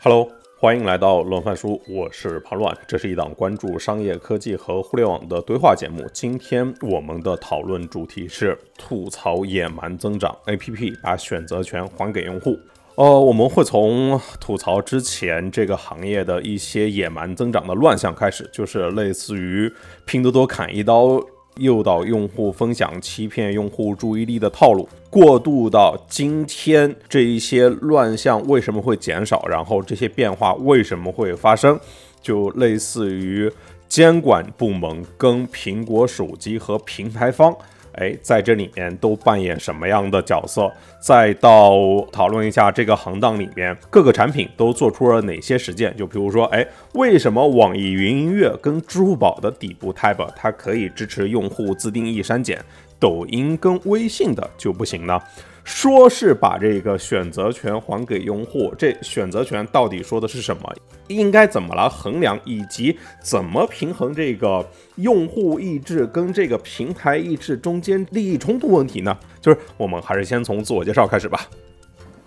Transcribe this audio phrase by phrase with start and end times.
[0.00, 2.72] Hello，欢迎来到乱饭书，我是庞乱。
[2.86, 6.08] 这是一档关注商业科技和互联网的对话节目。
[6.12, 12.56] 今天我们的讨论主题是吐槽野蛮增长，APP 把选择权还给用户。
[12.94, 19.72] 呃，我们会从吐槽之前这个行业的一些野蛮增长的乱象开始，就是类似于
[20.04, 21.20] 拼多多砍一刀。
[21.58, 29.46] 诱导用户分享、欺骗用户注意力的套路，过渡到今天这一些乱象为什么会减少？
[29.48, 31.78] 然后这些变化为什么会发生？
[32.20, 33.50] 就类似于
[33.88, 37.56] 监管部门跟苹果手机和平台方。
[37.98, 40.72] 哎，在这里面都扮演什么样的角色？
[41.00, 41.72] 再到
[42.12, 45.94] 讨论一下这个行当里面各个产品都做出了哪些实践？
[45.96, 52.64] 就比如说，哎，为什么网易云音乐跟支付宝的底部 Tab 它可以支持用户自定义删减，
[53.00, 55.20] 抖音跟微信的就不行呢？
[55.68, 60.74] 说是把这个选择权还给用户，这选择权到底说的是什么？
[61.08, 69.16] 应该怎么来衡量，以及怎么平衡这个用户意志跟这个平台意志中间利益冲突问题呢？
[69.42, 71.46] 就是我们还是先从自我介绍开始吧。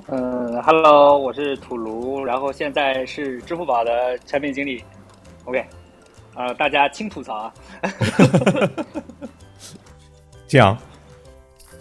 [0.08, 4.84] 嗯，Hello，我是土卢，然后现在是支付宝的产品经理。
[5.45, 5.66] OK，
[6.36, 7.53] 呃，大家轻吐槽啊。
[10.47, 10.78] 这样。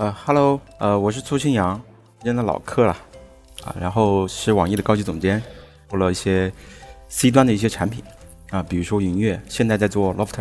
[0.01, 1.79] 呃，Hello，呃，我是苏清扬，
[2.21, 2.97] 今天的老客了，
[3.65, 5.43] 啊，然后是网易的高级总监，
[5.91, 6.51] 做了一些
[7.11, 8.03] C 端的一些产品，
[8.49, 10.41] 啊，比如说云乐，现在在做 Lofter，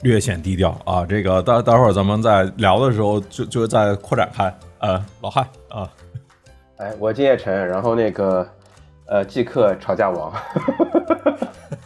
[0.00, 5.92] 略显低调啊，这个待待会儿咱们在聊的时候就就在扩展开，呃，老汉啊，
[6.78, 8.48] 哎，我金叶成，然后那个
[9.06, 10.32] 呃，即刻吵架王。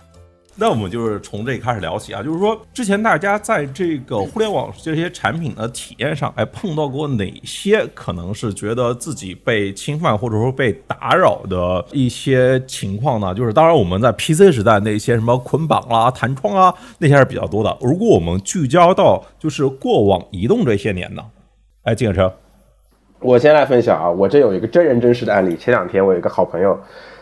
[0.57, 13.33] 那我们就是从这开始聊起啊，就是说之前大家在这个互联网这些产品的体验上，哎，碰到过哪些可能是觉得自己被侵犯或者说被打扰的一些情况呢？
[13.33, 17.75] 就是当然我们在 PC 时代那些什么捆绑啦、弹窗啊那些是比较多的。
[17.81, 21.23] 如果我们聚焦到就是过往移动这些年呢？
[21.85, 22.31] 哎，金车，
[23.21, 25.57] 我先来分享啊，我这有一个真人真事的案例。
[25.57, 26.79] 前两天我有一个好朋友，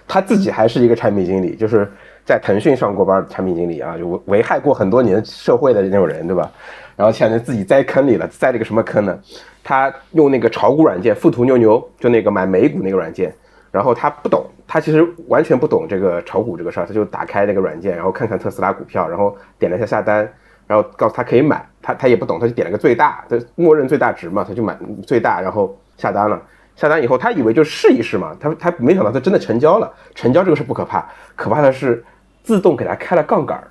[0.09, 1.89] 他自己还是一个产品经理，就是。
[2.29, 6.53] 在腾讯上过班的，产品经理啊，就危害过很多年社会的那种人，对吧？
[6.95, 9.19] 然后现在自己栽坑里了，栽了个什么坑呢？
[9.65, 13.35] 他用那个炒股软件富途牛牛，就那个买美股那个软件，
[13.73, 20.31] 然后他不懂，他其实完全不懂这个炒股这个事儿，他就打开那个软件，然后看看特斯拉股票，然后点了一下下单，
[20.67, 26.39] 然后告诉他可以买，他他也不懂，他就点了个最大，他默认最大值嘛，他就买最大，然后下单了。
[26.77, 29.91] 下单以后，他以为就试一试嘛，他他没想到他真的成交了。
[30.15, 32.05] 成交这个事不可怕，可怕的是。
[32.49, 33.69] 自动给他开了杠杆儿，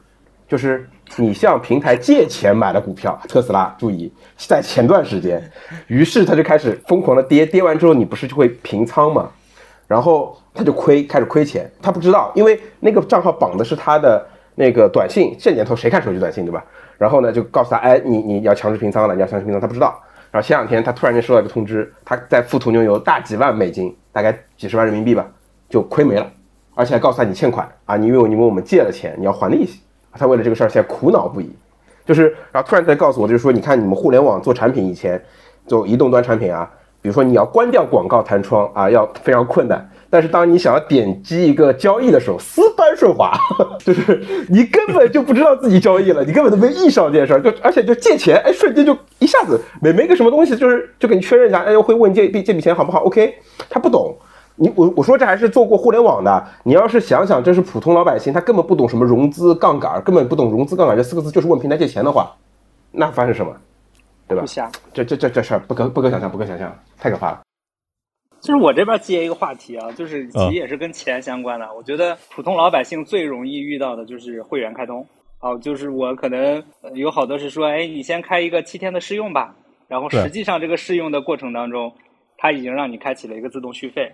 [0.48, 5.42] 就是你向平台借钱买了股票，特斯拉，注意，在前段时间，
[5.88, 9.32] 于是他就开始疯狂的跌，跌完之后你不是就会平仓吗？
[9.88, 14.24] 然后他就亏，开始亏钱，他不知道，因为那个账号绑的是他的
[14.54, 16.64] 那个短信，这年头谁看手机短信对吧？
[17.00, 20.00] 然后呢就告诉他，哎，你你要强制平仓了，你要强制平仓，他不知道。
[20.30, 25.26] 然后前两天他突然间收到一个通知，他在富途牛油大几万美金，大概几十万人民币吧，
[25.68, 26.32] 就亏没了。
[26.78, 29.82] 而且还告诉他你欠款啊，你因为你问我们借了钱，你要还利息。
[30.14, 31.50] 他为了这个事儿现在苦恼不已，
[32.06, 35.20] 就是然后突然再告诉我，就是说你看你们互联网做产品以前
[35.66, 36.70] 做移动端产品啊，
[37.02, 39.90] 比如说你要关掉广告弹窗啊，要非常困难。
[40.10, 43.38] 但是当你想要点击一个交易的时候，丝般顺滑，
[43.80, 47.42] 就是你根本就不知道自己交易了，你根本都没意识到这件事儿。
[47.42, 53.36] 就而且就借钱，哎，瞬间就一下子没没个什么东西，就是就给你确认一下，哎，会问借笔这笔钱好不好？OK，
[53.70, 54.16] 他不懂。
[54.60, 62.36] 你我我说这还是做过互联网的，你要是想想这是普通老百姓，他根本不懂什么融资杠杆，根本不懂融资杠杆这四个字，就是问平台借钱的话，
[62.92, 63.56] 那发生什么，
[64.28, 64.44] 对吧？
[64.94, 67.42] 这这这这事儿不可不可想象，不可想象，太可怕了。
[68.42, 71.68] 就是我这边接一个话题啊，就是其实也是跟钱相关的。
[71.76, 75.06] 我觉得普通老百姓最容易遇到的就是会员开通。
[75.40, 76.64] 好，就是我可能
[76.96, 79.54] 有好多是说，哎，你先开一个七天的试用吧，
[79.88, 81.94] 然后实际上这个试用的过程当中，
[82.38, 84.12] 他已经让你开启了一个自动续费。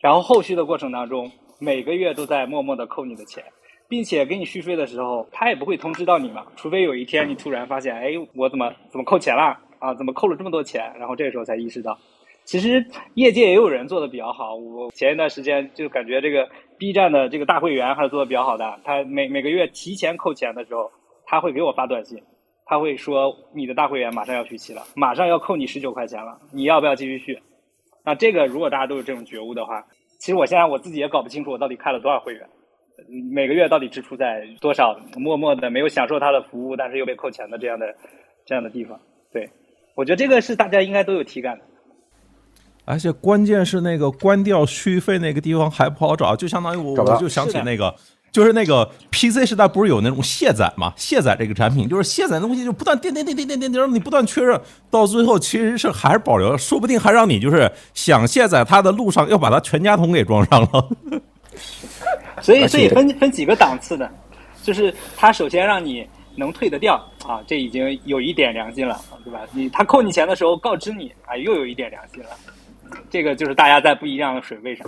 [0.00, 3.42] 然后后续的过程当中，每个月都在默默的扣你的钱，
[3.88, 9.92] 并且给你续费的时候，他也不会通知到你嘛，除非有一天你突然发现，哎，我怎么怎么扣钱了啊？
[9.94, 10.92] 怎么扣了这么多钱？
[10.98, 11.98] 然后这个时候才意识到，
[12.44, 14.54] 其实业界也有人做的比较好。
[14.54, 16.48] 我前一段时间就感觉这个
[16.78, 20.92] B 站的这个大会员还是做的比较好的，他每每个月提前扣钱的时候，
[21.26, 22.22] 他会给我发短信，
[22.66, 27.40] 他会说你的大会员马上要续期了，马上要扣你十九块钱了，你要不要继续续？
[28.08, 29.84] 那这个如果大家都有这种觉悟的话，
[30.18, 32.48] 其实我现在我自己也搞不清楚我到底开了多少会员，
[33.30, 37.94] 每个月到底支出在多少，默默的没有享受他的服务，但是又被扣钱的这样的
[38.46, 38.98] 这样的地方。
[39.30, 39.46] 对，
[39.94, 41.64] 我觉得这个是大家应该都有体感的。
[42.86, 47.94] 而且关键是那个关掉续费那个地方还不好找，就相当于我我就想起那个。
[48.30, 50.92] 就是那个 PC 时代不是有那种卸载嘛？
[50.96, 54.60] 卸载这个产品，就是卸载东西就不断点点点点点点点，让你不断确认，
[54.90, 60.88] 到最后其实是还是保留，说不定还让你就是想卸载它的路上要把它全家桶给装上了。
[62.40, 64.08] 所以这也分分几个档次的，
[64.62, 66.94] 就是它首先让你能退得掉
[67.26, 69.40] 啊，这已经有一点良心了，对吧？
[69.52, 72.30] 你他扣你钱的时候告知你啊，又有一点良心了，
[73.10, 74.86] 这个就是大家在不一样的水位上。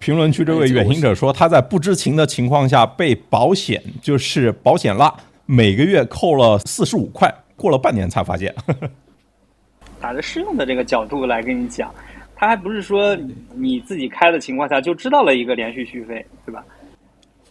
[0.00, 5.14] 评论区这位远行者说，他在不知情的情况下被保险就是保险拉，
[5.46, 8.52] 每个月扣了四十五块，过了半年才发现。
[10.00, 11.94] 打着试用的这个角度来跟你讲，
[12.34, 13.14] 他还不是说
[13.54, 16.64] 你自己开的情况下就知道了一个连续续费，对吧？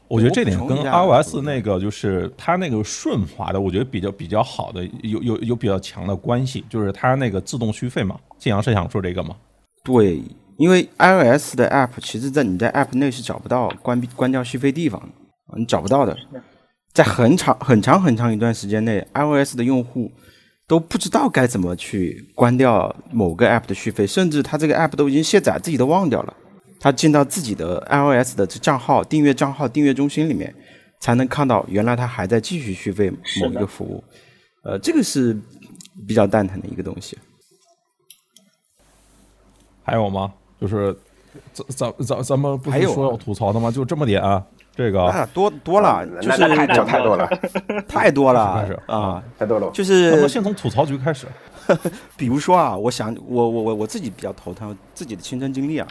[0.08, 8.20] 我觉得这点跟 iOS 那个就是它那个顺滑的，我觉得比较比较好的，有有有比较强的关系，就是它那个自动续费嘛。
[8.40, 9.36] 晋阳是想说这个吗？
[9.84, 10.20] 对。
[10.60, 16.14] 因为 iOS 的 App，其实，在你在 App 内是找不到关闭、关掉续费地方的，你找不到的。
[16.92, 20.12] 在很长、很长、很长一段时间内，iOS 的用户
[20.68, 26.36] 都不知道该怎么去关掉某个 App 的续费，甚至他这个 App 都已经卸载，自己都忘掉了。
[26.78, 30.54] 他进到自己的 iOS 的账号、订阅账号、订阅中心里面，
[31.00, 34.04] 才能看到原来他还在继续续费某一个服务。
[34.66, 35.40] 呃，这个是
[36.06, 37.18] 比较蛋疼的一个东西。
[39.84, 40.34] 还有吗？
[40.60, 40.96] 就是
[41.54, 43.72] 咱咱咱咱们不是说要吐槽的吗？
[43.72, 44.44] 就这么点，啊
[44.76, 47.30] 这个多多了，就是讲太多了，
[47.88, 49.70] 太多了， 开始啊，太多了。
[49.72, 51.28] 就是咱们先从吐槽局开始。
[52.18, 55.88] 比如说啊，我想我我我我自己比较头疼，自己的亲身经历啊，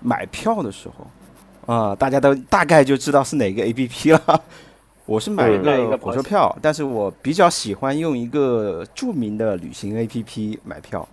[0.00, 4.20] 买票的时候啊，大家都大概就知道是哪个 A P P 了。
[5.06, 11.06] 我是买一个火车票，但是我比较喜欢用一个著名的旅行 A P P 买票。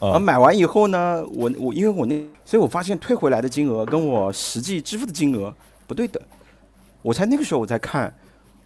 [0.00, 5.54] 而买完以后呢，我我因为我那，所以我发现退回来的金额跟我实际支付的金额
[5.86, 6.20] 不对等，
[7.02, 8.12] 我才那个时候我才看，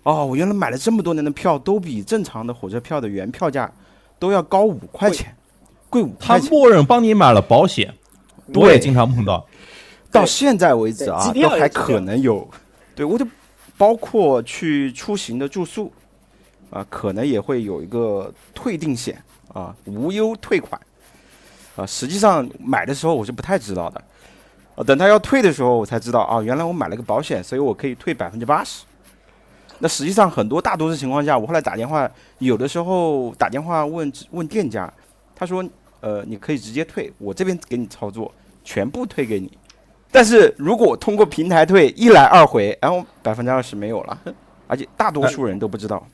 [0.05, 3.69] 哦，我原来买了这么多年的票，都比正常的火车票的原票价
[4.17, 5.35] 都要高五块钱，
[5.91, 6.49] 贵五块钱。
[6.49, 7.93] 他默认帮你买了保险，
[8.55, 9.45] 我也经常碰到，
[10.13, 12.49] 到现在为止啊，都还可能有，
[12.95, 13.27] 对我就
[13.77, 15.93] 包括去出行的住宿，
[16.71, 19.21] 啊，可能也会有一个退定险
[19.53, 20.81] 啊，无忧退款。
[21.77, 24.01] 啊，实际上买的时候我是不太知道的，
[24.77, 28.85] 啊，等他要退的时候我才知道啊，原来我买了个保险，所以我可以退百分之八十。
[29.81, 34.91] 那实际上很多大多数情况下，我后来打电话，有的时候打电话问问店家，
[35.35, 35.65] 他说，
[36.01, 38.33] 呃，你可以直接退，我这边给你操作，
[38.63, 39.51] 全部退给你。
[40.13, 44.17] 但是如果通过平台退，一来二回，然后百分之二十没有了，
[44.69, 46.07] 而且大多数人都不知道。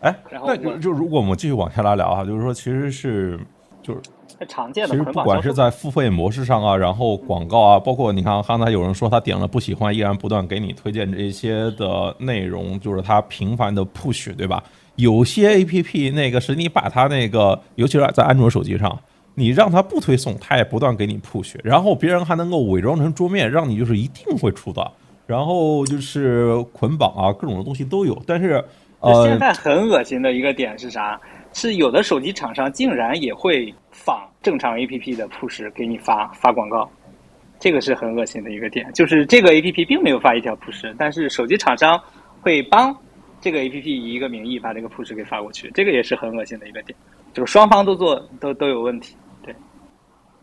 [0.00, 3.38] 哎，那就就如果我们继续往下来聊啊，就是说其实是
[3.82, 4.00] 就是。
[4.48, 14.62] 常见的，其实不管是在付费模式上啊，然后广告啊，包括你看刚才有人说他点了不喜欢，依然不断给你推荐这些的内容，就是他频繁的 push，对吧？
[14.96, 18.98] 有些 A P P 那个是你把它那个，尤其是在安卓手机上，
[19.34, 24.90] 你让它不推送，它也不断给你 push，然后别人还能够伪装成桌面，让你就是一定会出的，
[25.26, 28.22] 然后就是捆绑啊，各种的东西都有。
[28.26, 28.64] 但是
[29.00, 31.20] 呃，现在很恶心的一个点是啥？
[31.52, 33.74] 是有的手机厂商竟然也会
[34.06, 36.88] 仿正常 A P P 的 push 给你发发广告，
[37.58, 38.88] 这个是很恶心的一个点。
[38.92, 42.00] 就是这个 A P P 并没有发一条 push，但是手机厂商
[42.40, 42.96] 会帮
[43.40, 46.96] 这个 A P P 以一个名义把这个 push 给发过去，这个也是很恶心的一个点。
[47.32, 49.16] 就是双方都做都都有问题。
[49.42, 49.52] 对，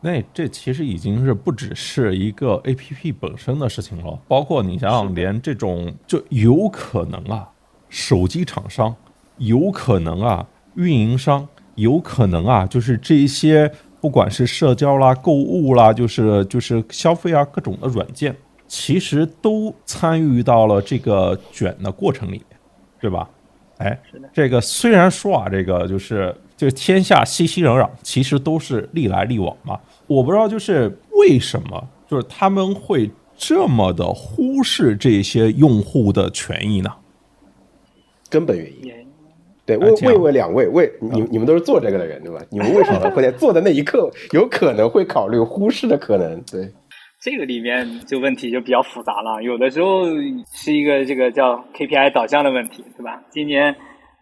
[0.01, 7.49] 那这其实已经是不只是一个 A P P 本身的事情了，包括你想想，连这种就有可能啊，
[7.87, 8.93] 手机厂商
[9.37, 10.45] 有可能啊。
[10.75, 18.35] 运营商有可能啊，就是这些，不管是社交啦、购物啦，就是就是消费啊，各种的软件，
[18.67, 22.59] 其实都参与到了这个卷的过程里面，
[22.99, 23.29] 对吧？
[23.77, 23.99] 哎，
[24.31, 29.79] 这个虽然说啊，这个就是就天下熙熙攘攘，其实都是利来利往嘛。
[30.05, 36.93] 我不知道就是为什么，就是他们会这么的忽视这些用户的权益呢？
[38.29, 39.02] 根本原因。
[39.65, 42.39] 对，问问问两位，为你你们都是做这个的人，对吧？
[42.51, 46.41] 你们为什么会在做的那一刻有可能会考虑忽视的可能？
[46.51, 46.67] 对，
[47.21, 49.41] 这个里面就问题就比较复杂了。
[49.41, 50.05] 有的时候
[50.53, 53.21] 是一个这个叫 KPI 导向的问题，对吧？
[53.29, 53.73] 今年，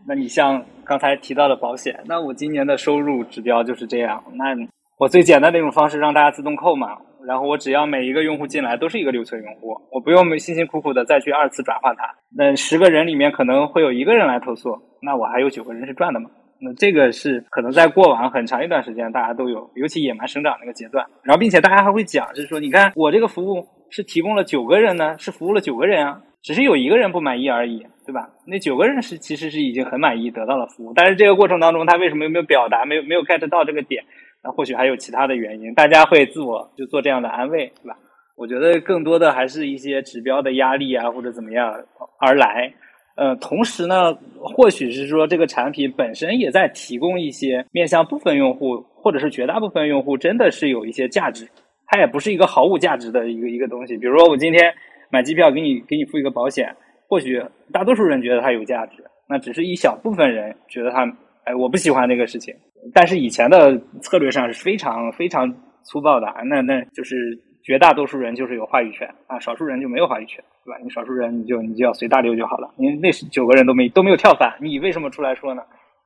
[0.08, 4.56] 那你像刚才提到的保险，那我今年的收入指标就是这样，那
[5.00, 6.98] 我最简单的一种方式让大家自动扣嘛。
[7.28, 12.04] 然后我只要每一个用户进来都是一个留存用户，我不用辛辛苦苦的再去二次转化它。
[12.36, 16.30] 那十个人里面可能会有一个人来投诉，那我还有九个人是赚的嘛？
[16.64, 21.04] 那这个是可能在过往很长一段时间大家都有，尤其野蛮生长那个阶段。
[21.24, 28.30] 然后，并且大家还会讲，是说，你看我这个服务是提供了九个人呢，是服务了九个人啊，只是有一个人不满意而已，对吧？
[28.46, 34.04] 那九个人是其实是已经很满意得到了服务，但是这个过程当中他为什么又没有表达，没有没有 get 到这个点？
[34.44, 37.98] 那或许还有其他的原因，大家会自我就做这样的安慰，对吧？
[38.36, 41.72] 我觉得更多的还是一些指标的压力啊，或者怎么样
[42.20, 42.74] 而来。
[43.16, 51.48] 呃，同时呢，或许是说这个产品本身也在提供一些面向部分用户，或者是绝大部分用户真的是有一些价值，
[51.86, 53.96] 它也不是一个毫无价值的一个一个东西。
[53.98, 54.74] 比如说，我今天
[55.12, 56.74] 买机票给你给你付一个保险，
[57.08, 61.06] 或许大多数人觉得它有价值，那只是一小部分人觉得它，
[61.44, 62.56] 哎，我不喜欢这个事情。
[62.94, 67.16] 但是以前的策略上是非常非常粗暴的，那那就是
[67.64, 70.44] 绝大多数人就是有话语权啊，少数人就没有话语权。
[70.64, 70.78] 对吧？
[70.84, 72.72] 你少数人，你就你就要随大流就好了。
[72.78, 75.64] 因为那九个人都没都没有跳反，你为什么出来说呢？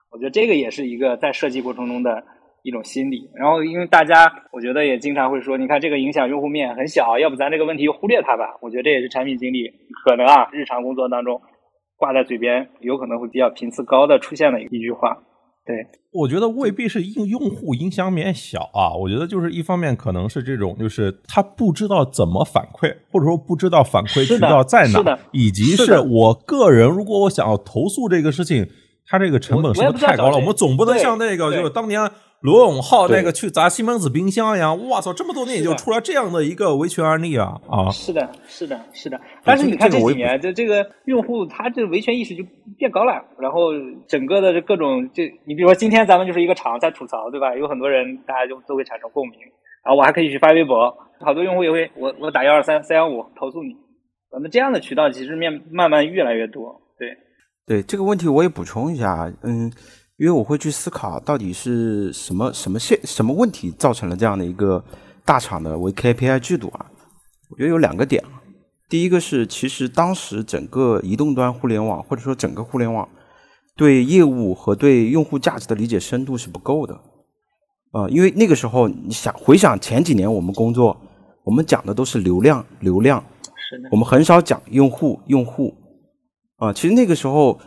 [0.10, 2.24] 我觉得这个也是一个在设计过程中的
[2.64, 3.30] 一种心理。
[3.36, 8.56] 然后，因为大家我觉得也经常会说，你看这个影响用户面很小，要不咱这个问题忽略它吧。
[8.62, 9.70] 我觉得这也是产品经理
[10.06, 11.42] 可能啊日常工作当中
[11.98, 15.18] 挂在嘴边，有可能会比较频次高的出现的一句话。
[15.66, 28.70] 对，我觉得未必是用用户影响面小啊，我觉得就是一方面可能是这种，就是他不知道怎么反馈，或者说不知道反馈渠道在哪，以及是我个人如果我想要投诉这个事情，
[29.08, 30.38] 它这个成本是不是太高了？
[30.38, 32.12] 我们总不能像那个就是当年。
[32.46, 35.12] 罗永浩那个去砸西门子冰箱一样，我操！
[35.12, 37.90] 这么多年也就出来这样的一个维权案例啊啊！
[37.90, 39.20] 是的，是的，是的。
[39.44, 42.44] 但是你看这几年，这这个用户他这维权意识就
[42.78, 43.72] 变高了，然后
[44.08, 47.56] 整个的这各种，就你比如说今天咱们就是一个厂在吐槽，对吧？
[47.58, 49.40] 有很多人大家就都会产生共鸣，
[49.84, 53.74] 然后我还可以去发微博，好多用户也会我我打幺二三三幺五投诉你，
[54.32, 56.80] 咱们这样的渠道其实面慢慢越来越多。
[57.00, 57.18] 对
[57.66, 59.72] 对，这个问题我也补充一下，嗯。
[60.18, 64.82] 因为我会去思考，到底是什么什么现什么问题造成了这样的一个
[65.26, 66.86] 大厂的为 KPI 制度啊？
[67.50, 68.24] 我觉得有两个点。
[68.88, 73.10] 第一个是，其实当时整个移动端互联网或者说整个互联网
[73.76, 76.98] 对业务和对用户价值的理解深度是不够的。
[77.92, 80.96] 呃，因为那个时候你想回想前几年我们工作，
[81.44, 83.22] 我们讲的都是流量，流量，
[83.92, 85.76] 我们很少讲用户，用户。
[86.56, 87.60] 啊，其实那个时候。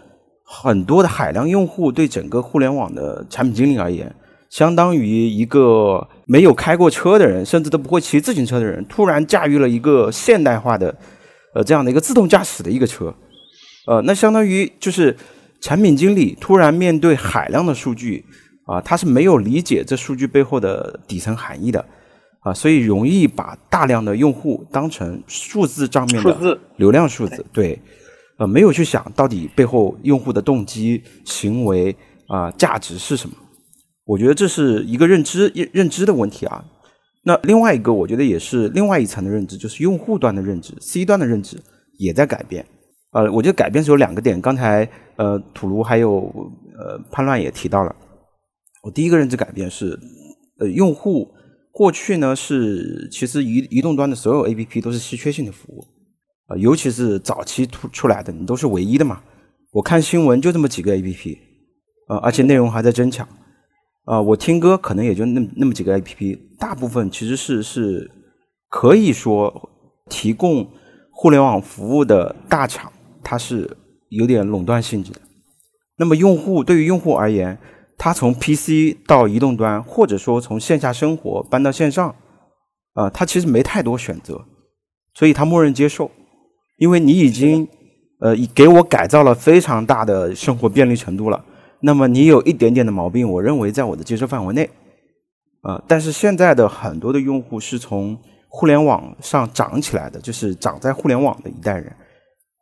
[0.51, 4.11] 很多的海量用户对整个互联网的产品经理而言，
[4.49, 10.97] 相当于一个没有开过车的人，甚至都不会骑自行车的人，突然驾驭了一个现代化的，
[11.55, 13.15] 呃，这样的一个自动驾驶的一个车，
[13.87, 15.15] 呃，那相当于就是
[15.61, 18.25] 产品经理突然面对海量的数据，
[18.65, 21.85] 啊，他是没有理解这数据背后的底层含义的，
[22.41, 27.79] 啊，所以容易把大量的用户当成数字账面的流量数字，对。
[28.39, 31.95] 呃，没有去想到底背后用户的动机、行为
[32.29, 33.35] 啊、价值是什么？
[34.05, 36.65] 我觉得这是一个认知认知的问题啊。
[37.25, 41.59] 那另外一个，我觉得也是另外一层的认知，就是用户端的认知、C 端的认知
[41.99, 42.65] 也在改变。
[43.13, 44.41] 呃，我觉得改变是有两个点。
[44.41, 46.33] 刚才呃，土卢还有
[46.79, 47.95] 呃叛乱也提到了。
[48.83, 49.99] 我第一个认知改变是，
[50.59, 51.29] 呃，用户
[51.73, 55.85] 过去呢是其实移移动端的所有 APP 都是稀缺性的服务。
[56.49, 59.23] 啊，尤其是早期出出来的，你都是唯一的嘛。
[59.71, 61.39] 我看新闻就这么几个 A P P，
[62.09, 63.29] 啊，而且内容还在增强。
[64.05, 68.11] 啊，我听歌可能也就那那么几个 A P P，大部分其实是是
[68.71, 69.71] 可以说
[70.09, 70.67] 提供
[71.13, 72.91] 互联网服务的大厂，
[73.23, 73.77] 它是
[74.09, 75.21] 有点垄断性质的。
[75.99, 77.59] 那么用户对于用户而言，
[77.99, 82.17] 他从 P C 到移动端，或者说从线下生活搬到线上，
[82.95, 84.47] 啊，他其实没太多选择，
[85.13, 86.11] 所以他默认接受。
[86.79, 87.69] 因为你已经，
[88.21, 91.45] 呃，给我改造了非常大的生活便利程度了，
[91.81, 94.69] 那么你有一点点的毛病，我认为在我的接受范围内，
[95.63, 98.17] 啊，但是现在的很多的用户是从
[98.49, 101.95] 互联网上长起来的，就是长在互联网的一代人，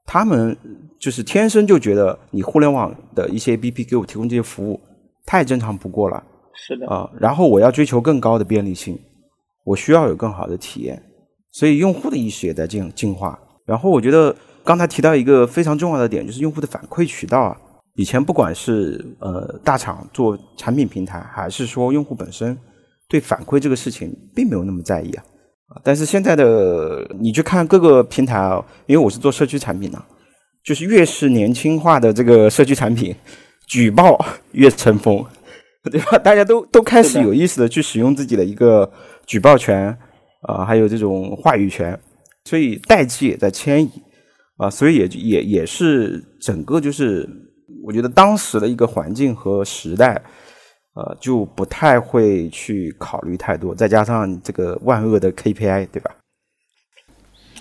[0.05, 0.57] 他们
[0.99, 4.81] 就是天生就觉得你互联网的一些 APP 给我提供这些服务
[5.25, 6.23] 太正常不过了，
[6.55, 6.89] 是的。
[6.89, 8.99] 啊，然后我要追求更高的便利性，
[9.65, 11.03] 我需要有更好的体验，
[11.53, 13.39] 所以用户的意识也在进进化。
[13.67, 17.57] 然后我觉得刚才提到一个非常重要的点，就是用户的反馈渠道啊。
[17.97, 22.57] 以前不管是呃大厂做产品平台，还是说用户本身
[23.09, 25.25] 对反馈这个事情并没有那么在意啊。
[25.83, 30.01] 但是现在的你去看各个平台啊，因为我是做社区产品的，
[30.63, 33.17] 就是越是年轻化的这个社区产品，
[33.67, 35.25] 举报越成风，
[35.91, 36.19] 对吧？
[36.19, 38.89] 大家都都开始有意识的去使用自己的一个
[39.27, 39.89] 举报权
[40.43, 41.99] 啊，还有这种话语权。
[42.47, 43.91] 所以代际也在迁移，
[44.57, 47.29] 啊，所以也也也是整个就是
[47.83, 50.23] 我觉得当时的一个环境和时代，
[50.95, 56.11] 呃，就不太会去考虑太多，再加上这个万恶的 KPI，对吧？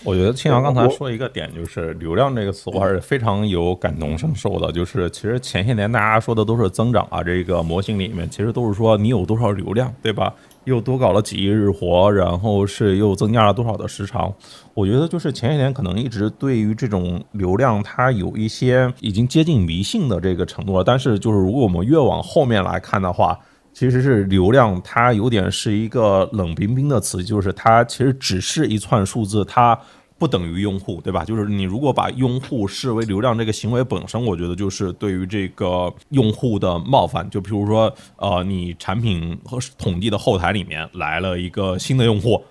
[0.03, 4.71] 我觉得青阳刚才说一个点，就是流量这个词，我还是非常有感同身受的。
[4.71, 10.31] 就是其实前些年大家说的都是增长啊，这个模型里面其实都是说你有多少流量，对吧？
[10.65, 14.33] 又多搞了几亿日活，然后是又增加了多少的时长。
[14.73, 20.83] 我觉得就是前些年可能一直对于这种流量，它有一些已经接近迷信的这个程度了。
[20.83, 23.39] 但是就是如果我们越往后面来看的话，
[23.73, 29.77] 其实是流量，它有点是一个冷冰冰的词，就是它其实只是一串数字，它
[30.17, 31.23] 不等于用户，对吧？
[31.25, 37.29] 就是你如果把用户视为流量这个行为本身，我觉得就是对于这个用户的冒犯。
[37.29, 42.41] 就比如说，呃，你产品和统计的后台里面来了一个新的用户，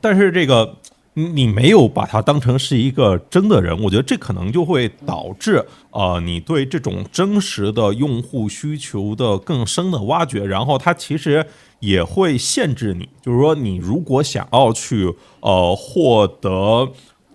[0.00, 0.76] 但是这个。
[1.12, 11.44] 你没有把它当成是一个真的人，我觉得这可能就会导致呃，你对这种真实的用户需求的更深的挖掘，然后它其实
[11.80, 16.92] 也会限制你，就是说你如果想要去呃获得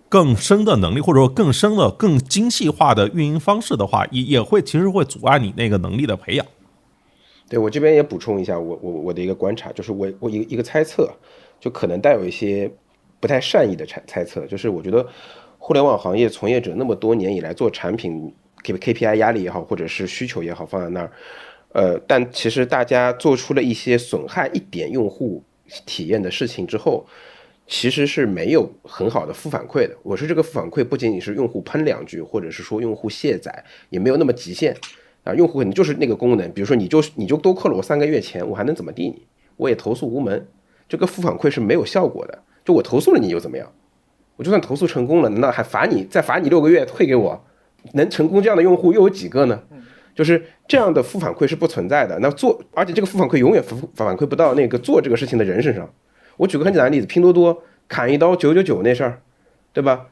[0.07, 6.45] 更深的能力，或者说更深的、更精细化的运营方式的话，也也会其实会阻碍你那个能力的培养。
[7.49, 11.11] 对我这边也补充一下，我我我的一个观察，就是我我一个一个猜测，
[11.59, 12.71] 就可能带有一些。
[13.17, 15.03] 不太善意的猜猜测，就是我觉得
[15.57, 21.11] 互联网行业从业者那么多年以来做产品，K K P I 压力也好，或者是需求也好放在那儿，
[21.75, 25.43] 呃，但其实大家做出了一些损害一点用户
[25.85, 27.05] 体验的事情之后，
[27.67, 29.93] 其实是没有很好的负反馈的。
[30.01, 34.73] 我说这个负反馈不仅仅是用户喷两句，或者是说用户卸载，也没有那么极限
[35.25, 35.33] 啊。
[35.33, 39.23] 用户可能就是那个功能，比如说你就你就多扣了我三个月钱，我还能怎么地你？
[39.57, 40.47] 我也投诉无门，
[40.87, 42.41] 这个负反馈是没有效果的。
[42.63, 43.69] 就我投诉了你又怎么样？
[44.37, 47.45] 我就算投诉成功了，那还罚你再罚你六个月退给我？
[47.91, 49.61] 能成功这样的用户又有几个呢？
[50.15, 52.17] 就是这样的负反馈是不存在的。
[52.19, 55.87] 那做，而且这个负反馈永远反反馈不到那个做这个事情的人身上。
[56.37, 59.21] 我举个很简单的例子，拼多多砍一刀九九九那事儿，
[59.71, 60.07] 对吧？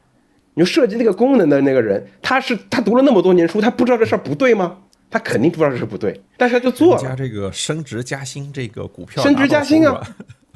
[0.54, 4.78] 你就设计那个功能的那个人，他是他读了那么多年书，他不知道这事儿不对吗？
[5.10, 7.00] 他肯定不知道这事不对，但是他就做了。
[7.00, 10.00] 加这个升职加薪，这个股票升职加薪啊。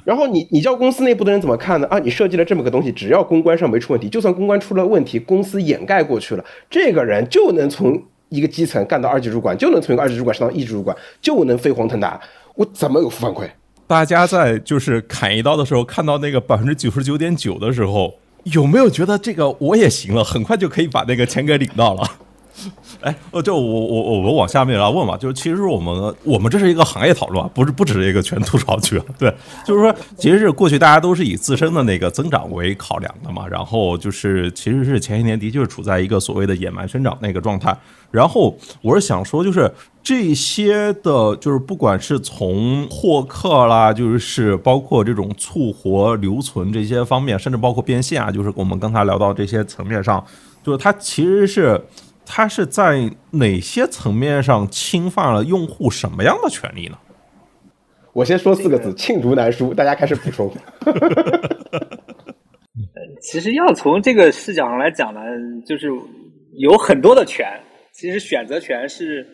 [0.04, 1.86] 然后你你叫公司内部的人怎么看呢？
[1.88, 12.20] 啊，你设计了这么个东西，只要公关上没出问题，就算公关出了问题，公司掩盖过去了，这个人就能从一个基层干到二级主管，就能从一个二级主管升到一级主管，就能飞黄腾达。
[12.54, 13.48] 我怎么有负反馈？
[13.86, 18.14] 大家在就是砍一刀的时候，看到那个百分之九十九点九的时候，
[18.44, 22.02] 有没有觉得这个我也行了，很快就可以把那个钱给领到了？
[23.02, 29.32] 哎，呃，就我我我们往下面来问嘛，就是其实我们我们这是一个行业讨论，不是不只是一个全吐槽区，对，
[29.64, 37.72] 就是说其实是过去大家都是以自身的那个增长为考量的嘛，然后就是其实是前些年的确是处在一个所谓的野蛮生长那个状态，
[38.10, 39.70] 然后我是想说，就是
[40.02, 50.24] 这些的，就是不管是从获客啦，就是包括这种促活留存这些方面，甚至包括变现啊，就是我们刚才聊到这些层面上，
[50.62, 51.80] 就是它其实是。
[52.30, 56.98] 它是在哪些层面上侵犯了用户什么样的权利呢？
[58.12, 59.72] 我先说四个字：罄竹难书。
[59.72, 60.52] 大家开始补充。
[63.22, 65.20] 其实要从这个视角上来讲呢，
[65.66, 65.90] 就是
[66.58, 67.46] 有很多的权。
[67.98, 69.26] 其实选择权是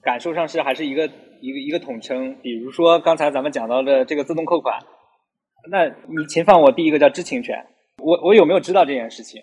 [0.00, 1.06] 感受上是还是一个
[1.40, 2.36] 一个一个统称。
[2.40, 4.78] 比如说刚才咱们讲到的这个自动扣款，
[5.68, 7.56] 那你侵犯我第一个叫知情权，
[7.98, 9.42] 我我有没有知道这件事情，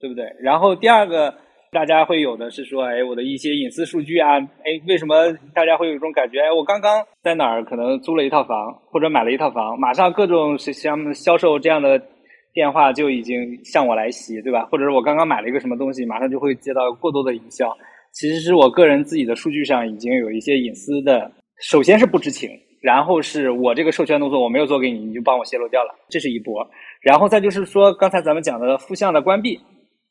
[0.00, 0.24] 对不对？
[0.40, 1.34] 然后第二个。
[1.72, 6.40] 大家会有的是说，哎，我的一些隐私数据啊，哎，为什么大家会有一种感觉？
[6.40, 12.00] 哎，我刚刚在哪儿可能租了一套房，或者买了一套房，马上各种像销售这样的
[12.54, 14.64] 电话就已经向我来袭，对吧？
[14.70, 17.76] 或者是我刚刚买了一个什么东西，马上就会接到过多的营销。
[18.18, 22.48] 其实是我个人自己的数据上已经有一些隐私的，首先是不知情，
[22.80, 26.66] 然后是我这个授权动作我没有做给你，你就帮我泄露掉了，这是一波。
[27.02, 29.54] 然后再就是说，刚才咱们讲的负向的关闭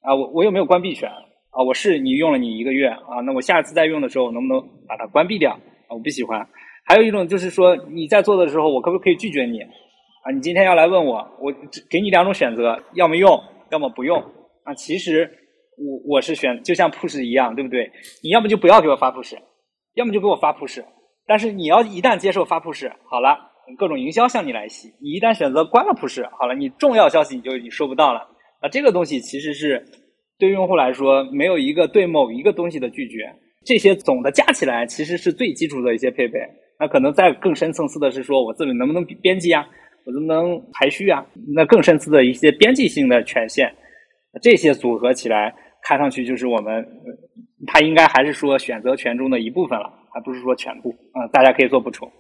[0.02, 1.10] 啊，我我有没有关闭权？
[1.10, 5.54] 啊，我是你用了你一个月啊，那我下次再用的时候能不能把它关闭掉？
[5.88, 6.48] 啊，我不喜欢。
[6.86, 9.62] 还有一种就是说你在做的时候，我可不可以拒绝你？
[9.62, 11.52] 啊，你今天要来问我，我
[11.90, 13.42] 给你两种选择，要么用，
[13.72, 14.22] 要么不用。
[14.64, 15.28] 啊，其实
[15.78, 17.92] 我我是选，就像 push 一样，对不对？
[18.24, 19.36] 你要么就不要给我发 push，
[19.96, 20.84] 要么就给我发 push。
[21.28, 23.38] 但是你要一旦接受发 push，好了，
[23.78, 24.94] 各种营销向你来袭。
[25.02, 28.20] 你一旦选择关了 push，好了，你重要消息你就你收不到了。
[28.62, 29.86] 啊，这个东西其实是。
[30.38, 33.20] 对用户来说，没有一个对某一个东西的拒绝，
[33.66, 36.38] 这些总的加起来，其实是最基础的一些配备。
[36.78, 39.66] 那可能再更深层次的是说，我自己能不能编辑啊，
[40.06, 41.26] 我能不能排序啊？
[41.56, 43.74] 那更深次的一些编辑性的权限，
[44.42, 45.56] 这些组合起来，
[45.88, 46.84] 看上去就是我们
[47.68, 50.90] 它应该还是说选择权中的一部分了，还不是说全部。
[51.14, 52.12] 嗯，大家可以做补充。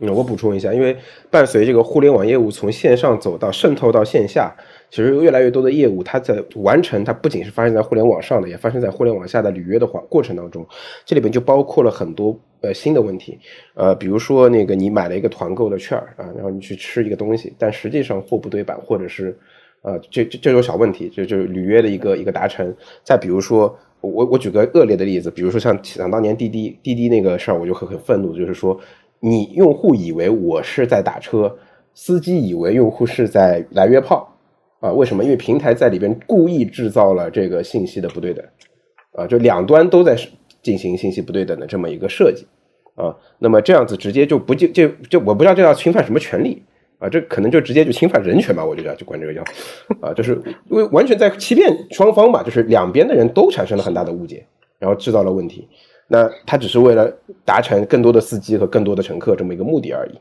[0.00, 0.96] 嗯，我补充一下，因为
[1.30, 4.52] 伴随这个互联网业务从线上走到渗透到线下，
[4.90, 10.66] 其实越来越多的业务，它在完成，它不仅是发生在互联网上的，也发生在互联网下的履约的话过程当中。
[11.04, 13.38] 这里边就包括了很多呃新的问题，
[13.74, 19.38] 呃，比如说那个你买了一个团购的券啊，然后你去吃一个东西，但实际上货不对版，或者是
[19.82, 22.74] 呃这这这种小问题，就就是履约的一个一个达成。
[23.04, 28.78] 再比如说，我我举个恶劣的例子，比如说像想当年滴滴滴滴那个事儿，我就很很愤怒，就是说。
[29.24, 31.56] 你用户以为我是在打车，
[31.94, 34.36] 司机以为用户是在来约炮，
[34.80, 35.22] 啊，为什么？
[35.22, 38.44] 因为平台在里边故意制造了这个信息的不对等，
[39.12, 40.16] 啊，就两端都在
[40.60, 42.44] 进行信息不对等的这么一个设计，
[42.96, 46.60] 啊，那么这样子直接就不就就就我不知道这要侵犯什么权利
[47.02, 49.42] 啊，这可能就直接就侵犯人权吧，我觉得就管这个叫，
[50.00, 54.46] 啊，就是因为完全在欺骗双方嘛，就是两边的人都产生了很大的误解，
[54.78, 55.68] 然后制造了问题。
[56.06, 57.12] 那他只是为了
[57.44, 60.18] 达成更多的司机和更多的乘客这么一个目的而已，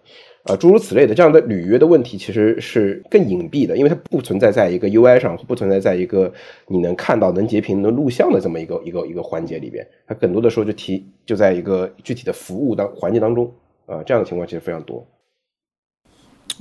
[0.49, 6.31] 啊，诸如此类的这样的履约的问题其实是更隐蔽的，因为它不存在在一个 UI 上，不存在在一个
[6.67, 13.53] 你能看到、能截屏、能录像的这么一个一个一个环节里边，它更多的时候就提就在一个具体的服务当环节当中，
[13.85, 15.05] 啊，这样的情况其实非常多。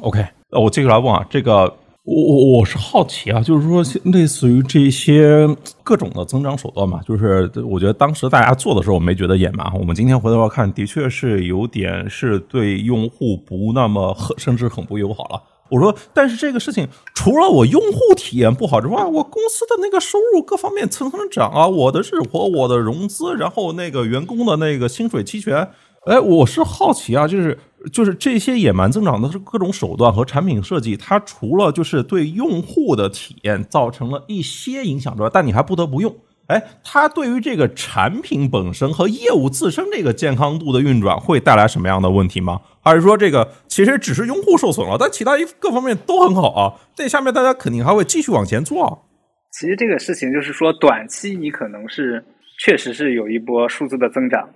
[0.03, 1.75] OK，呃，我继续来问啊，这个。
[2.03, 5.47] 我我我是好奇啊，就是说类似于这些
[5.85, 9.71] 各种的增长手段嘛，就是我觉得当时大家做的时候，没觉得野蛮。
[9.79, 15.43] 我们今天回头看，的确是有点是对用户不那么很，甚至很不友好了。
[15.69, 25.69] 我说，但是这个事情除了我用户体验不好之外，我公司的那个收入各方面蹭蹭涨啊，我的日活，我的融资，然后那个员工的那个薪水期权。
[26.07, 27.57] 哎，我是好奇啊，就是
[27.93, 36.15] 就是这些野蛮增长的各种手段和产品设计，它除了就是对用户的体验造成了一些影响之外，但你还不得不用。
[36.49, 42.61] 哎，它对于这个产品本身和业务自身这个健康度的运转会带来什么样的问题吗？
[42.83, 46.75] 还是说这个其实只是用户受损了，但其他一各方面都很好啊？
[46.95, 49.07] 这下面大家肯定还会继续往前做。
[49.53, 52.25] 其实这个事情就是说，短期你可能是
[52.65, 54.49] 确实是有一波数字的增长。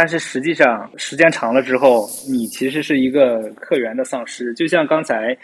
[0.00, 4.54] 但是实际上，时间长了之后，你其实是一个客源的丧失。
[4.54, 5.36] 就像刚才，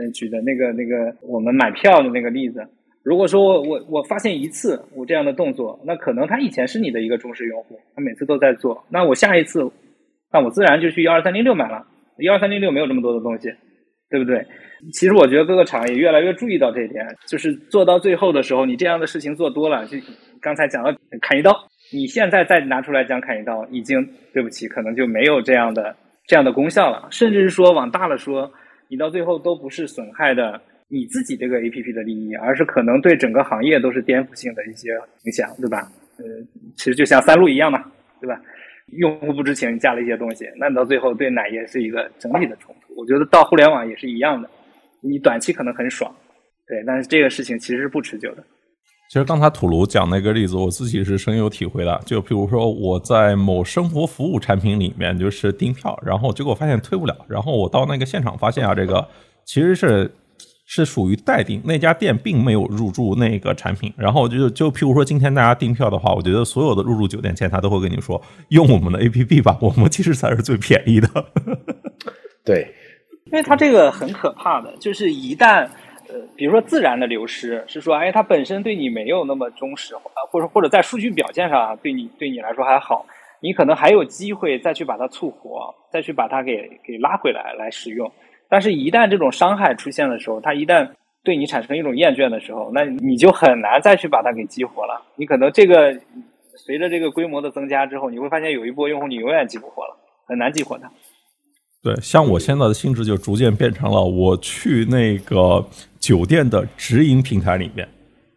[0.00, 2.66] 呃，举的那个那个我们买票的那个例子。
[3.02, 8.82] 如果说我我我发现一次我这样的动作，那可能他以前是你的一个忠实用户，他每次都在做。
[8.88, 9.60] 那我下一次，
[10.32, 11.86] 那我自然就去幺二三零六买了。
[12.20, 13.52] 幺二三零六没有这么多的东西，
[14.08, 14.42] 对不对？
[14.94, 19.98] 其实我觉得各个厂也越来越注意到这一点，就是做到最后的时候，你这样的事情做多了，就
[20.40, 21.52] 刚才讲了砍一刀。
[21.92, 25.96] 你现在再拿出来讲砍一刀，已经对不起，可能就没有这样的
[26.26, 27.08] 这样的功效了。
[27.10, 28.52] 甚至是说往大了说，
[28.88, 34.90] 你到最后都不是损害的你自己这个 A P P 的利益，而是可能对整个行业都是颠覆性的一些
[35.24, 35.90] 影响，对吧？
[36.18, 36.24] 呃，
[36.76, 37.84] 其实就像三鹿一样嘛，
[38.20, 38.40] 对吧？
[38.92, 42.94] 用户不知情加了一些东西，那你到最后对奶业是一个整体的冲突。
[42.96, 44.48] 我觉得到互联网也是一样的，
[45.02, 46.14] 你短期可能很爽，
[46.66, 48.42] 对，但是这个事情其实是不持久的。
[49.08, 51.98] 其实刚才土炉讲那个例子，我自己是深有体会的。
[52.04, 59.08] 就比如说我在某生活服务产品里面就是订票，然后结果发现退不了，然后我到那个现场发现啊，这个
[59.46, 60.14] 其实是
[60.66, 63.90] 是属于待订，那家店并没有入驻那个产品。
[63.96, 71.08] 然后就就譬如说今天大家订票的话，我觉得所有的入住酒店前台都会跟你说，用我们的 APP 吧，我们其实才是最便宜的。
[72.44, 72.74] 对，
[73.24, 75.66] 因为它这个很可怕的，就是一旦。
[76.08, 79.94] 呃，比如说自然的流失，是说，哎，它本身对你没有那么忠实，
[80.30, 83.04] 或者或者在数据表现上对你对你来说还好，
[83.40, 88.10] 你可能还有机会再去把它促活，再去把它给给拉回来来使用。
[88.48, 90.88] 但是，一旦这种伤害出现的时候，它一旦
[91.22, 95.02] 对你产生一种厌倦的时候，那你就很难再去把它给激活了。
[95.16, 95.94] 你可能这个
[96.56, 99.94] 随着这个规模的增加之后，你会发现有一波用户你永远激不活了，
[100.26, 100.90] 很难激活它。
[101.82, 105.62] 对，像我现在的性质就逐渐变成了我去那个。
[106.08, 107.86] 酒店的直营平台里面，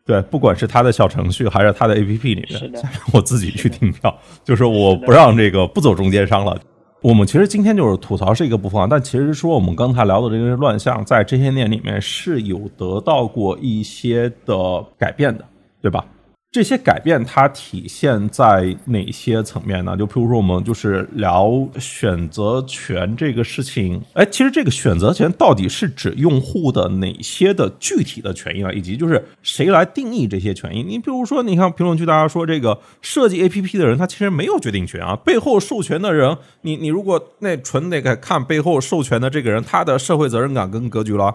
[0.05, 6.59] 对，不管是他的小程序还是他的 APP 里面， 我自己去订票，就是我不让这个不走中间商了。
[7.01, 15.45] 我们其实今天就是吐槽是一个部分，但其实说我们刚才聊的这些乱象，在这些年里面是有得到过一些的改变的，
[15.81, 16.05] 对吧？
[16.51, 19.95] 这些改变它体现在哪些层面呢？
[19.95, 24.01] 就譬如说，我们就是聊选择权这个事情。
[24.11, 28.73] 哎，其实这个选择权到底是指用户的哪些的具体的权益呢？
[28.73, 30.83] 以及就是谁来定义这些权益？
[30.83, 35.15] 你比如说，你看评论区大家说这个设计 APP 的人，他其实没有决定权啊。
[35.15, 41.33] 背后授权的人，你你如果那纯那个看背后授权的这个人，他的社会责任感跟格局了。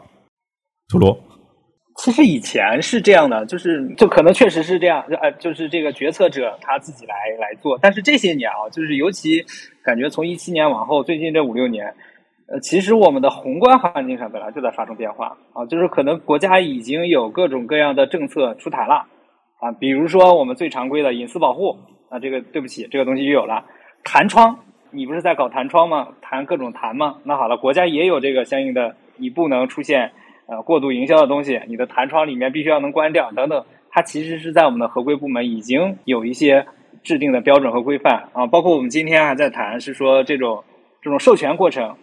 [0.88, 1.26] 土罗。
[1.99, 7.79] 其实以前是这样的，就是就可能确实是这样，呃，就是这个决策者他自己来来做。
[7.81, 9.45] 但是这些年啊，就是尤其
[9.83, 11.95] 感觉从一七年往后，最近这五六年，
[12.49, 19.07] 呃，其实我们的宏观环境上本来就在发生变化啊，就是可能国家已经有各种各样的政策出台了
[19.59, 21.79] 啊，比如说我们最常规的隐私保护
[22.11, 23.65] 啊，这个对不起，这个东西就有了
[24.05, 24.59] 弹窗。
[24.93, 26.09] 你不是在搞弹窗吗？
[26.23, 27.17] 弹各种弹吗？
[27.25, 30.13] 那好了，国家也有这个相应的，你不能出现
[30.47, 33.65] 呃过度营销的东西，你的弹窗里面必须要能关掉等等。
[33.91, 36.67] 它其实是在我们的合规部门已经有一些
[37.03, 40.63] 制定的标准和规范啊，包括我们今天还在谈，是说这种
[41.01, 41.97] 这种授权过程，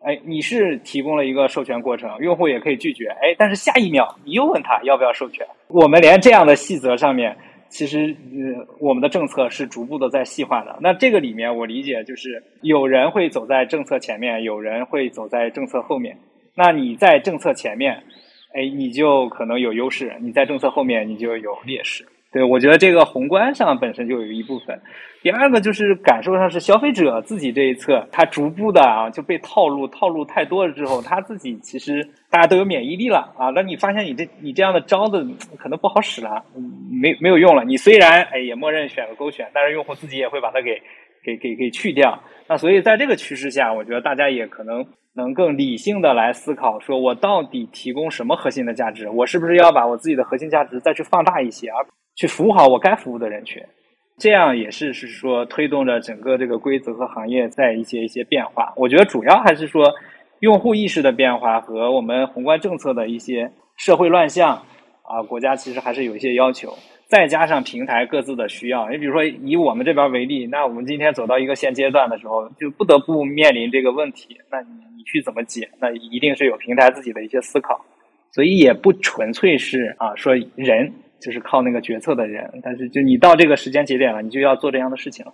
[0.00, 7.36] 哎，你是提供了一个授权过程，用户也可以拒绝，哎，但是下一秒你又问他要不要授权，我们连这样的细则上面。
[7.70, 10.78] 其实，呃，我们的政策是逐步的在细化的。
[10.80, 16.16] 那这个里面，我理解就是有人会走在政策前面，有人会走在政策后面。
[16.54, 18.02] 那你在政策前面，
[18.54, 22.06] 哎，你就可能有优势；你在政策后面，你就有劣势。
[22.30, 24.80] 对，我觉得这个宏观上本身就有一部分。
[25.22, 33.50] 第二个就是感受上是消费者自己这一侧，他逐步的啊就被套路，套路太多了之后，他自己其实大家都有免疫力了啊。
[33.50, 35.24] 那你发现你这你这样的招子
[35.56, 36.44] 可能不好使了，
[36.90, 37.64] 没没有用了。
[37.64, 40.82] 你虽然哎也默认选了勾选，但是用户自己也会把它给
[41.24, 42.22] 给给给去掉。
[42.46, 49.08] 那所以在这个趋势下，我觉得大家也可能能更理性的来思考，说我到底提供什么核心的价值？
[49.08, 51.76] 我是不是要把我自己的核心价值再去放大一些啊？
[52.14, 53.60] 去服务好我该服务的人群，
[54.18, 58.72] 这样也是是说推动着整个这个规则和行业在一些一些变化。
[58.76, 59.92] 我觉得主要还是说
[60.40, 64.62] 用户意识的变化和我们宏观政策的一些社会乱象
[65.02, 66.76] 啊，国家其实还是有一些要求，
[67.08, 68.88] 再加上平台各自的需要。
[68.90, 74.38] 你比如说以我们这边为例，那我们今天走到一个现阶段的时候，就不得不面临这个问题。
[74.50, 75.68] 那你你去怎么解？
[75.80, 77.84] 那一定是有平台自己的一些思考，
[78.32, 80.92] 所以也不纯粹是啊说人。
[81.20, 85.24] 就是靠那个决策的人，但是就你到这个时间节点了，你就要做这样的事情。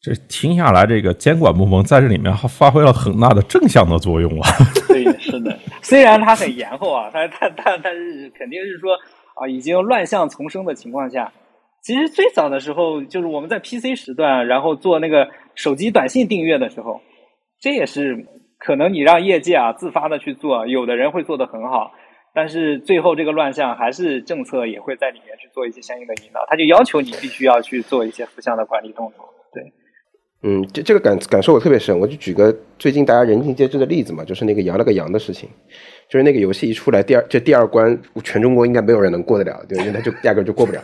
[0.00, 4.48] 这听下来，这个监管部门在这里面发挥了很大的正向的作用啊。
[4.86, 8.96] 对，是的，虽然它很延后啊，但但但但是肯定是说
[9.36, 11.32] 啊，已经乱象丛生的情况下，
[11.82, 17.00] 其实最早的时候就是我们在 PC 时段，然后做那个手机短信订阅的时候，
[17.60, 18.26] 这也是
[18.58, 21.92] 可能你让业界啊自发的去做，有的人会做的很好。
[22.34, 29.24] 但是最后这个乱象还是政策也会在里面去做一些相应的引导，他就要求你必须要去做一些负向的管理动作。
[29.54, 29.72] 对，
[30.42, 35.48] 嗯，这这个感感受我特别深，我就举个最近大家人尽皆知的例子嘛，就是那个羊了个羊的事情，
[36.08, 40.80] 就是那个游戏一出来，第二这第二关全中国应该没有人能过得了，对，因为他就压根就过不了。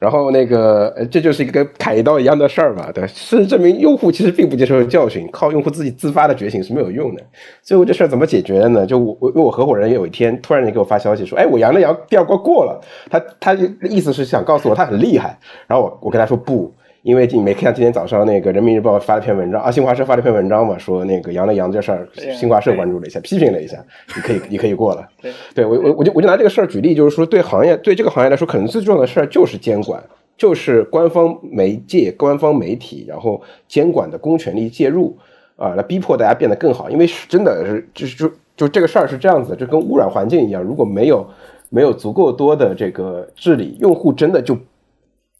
[0.00, 7.22] 然后那个，这就是一个跟砍一刀一样的事儿吧，对事实证明，用户其实并不接受教训，靠用户自己自发的觉醒是没有用的。
[7.62, 8.84] 最后这事儿怎么解决的呢？
[8.84, 13.54] 就我，我，因为我合伙人有一天突然间给我发消息说，哎，我杨了杨第二关过了，他他
[13.88, 15.38] 意思是想告诉我他很厉害。
[15.66, 16.72] 然后我我跟他说不。
[17.04, 23.76] 因为你没看今天早上那个人民日报发了篇文章啊，新华社发了篇文章嘛，说那个杨了杨这事儿，新华社关注了一下，批评了一下，
[24.16, 25.06] 你可以你可以过了。
[25.20, 30.02] 对，对我我我就我就拿这个事儿举例，就是说对行业对这个行业来说，可能最重要的事儿就是监管，
[30.38, 33.38] 就是官方媒介、官方媒体，然后
[33.68, 35.14] 监管的公权力介入
[35.56, 36.88] 啊，来逼迫大家变得更好。
[36.88, 41.26] 因为真的是就是就就这个事儿是这样子，就跟污染环境一样，如果没有
[41.68, 44.56] 没有足够多的这个治理，用户真的就。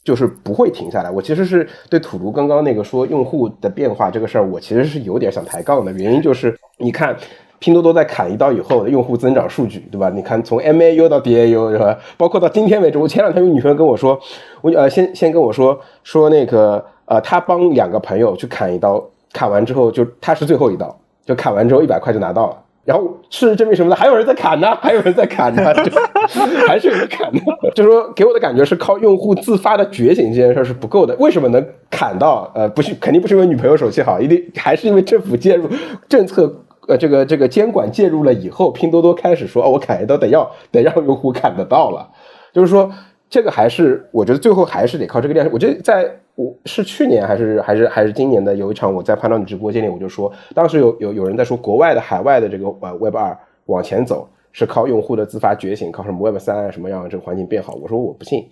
[0.04, 1.10] 就是不会停下来。
[1.10, 5.90] 我其实是对土卢刚刚那个说用户的变化这个事儿，我其实是有点想抬杠的。
[5.92, 7.16] 原因就是，你看
[7.58, 10.10] 拼多多在砍一刀以后的用户增长数据，对吧？
[10.10, 11.98] 你看从 MAU 到 DAU 是吧？
[12.18, 14.18] 包括到今天为止，我前两天有女朋友跟我说，
[14.60, 22.63] 我呃先先跟我说说那个呃，他帮两个朋友去砍一刀，砍完之后就他是最后一刀，就砍完之后一百块就拿到了。
[22.84, 23.96] 然后事实证明什么呢？
[23.96, 25.72] 还有人在砍呢， 还有人在砍呢，
[26.68, 27.40] 还是有人砍呢。
[27.74, 31.14] 就是说，给我的感觉是靠用户自发的觉醒这件事是不够的。
[31.16, 32.50] 为什么能砍到？
[32.54, 35.68] 呃，不是，肯定不是因为女朋友手气好，一定还是因为政府介入
[36.08, 36.52] 政策，
[36.86, 42.06] 呃，这个这个监管介入了以后，拼多多开始说，哦，我砍一刀得要得让用户砍得到了。
[42.52, 42.90] 就是说，
[43.34, 45.48] 这个还是我觉得最后还是得靠这个量。
[45.52, 46.08] 我觉得在。
[46.36, 57.74] 我是去年还是还是还是今年的有一场我在潘导你直播间里我就说，当时有有有人在说国外的海外的这个呃 Web 二往前走是靠用户的自发觉醒，靠什么 Web 三啊什么让这个环境变好？
[57.74, 58.48] 我说我不信，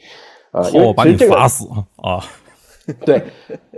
[0.53, 2.23] 啊， 因为其实这个啊，
[3.05, 3.21] 对，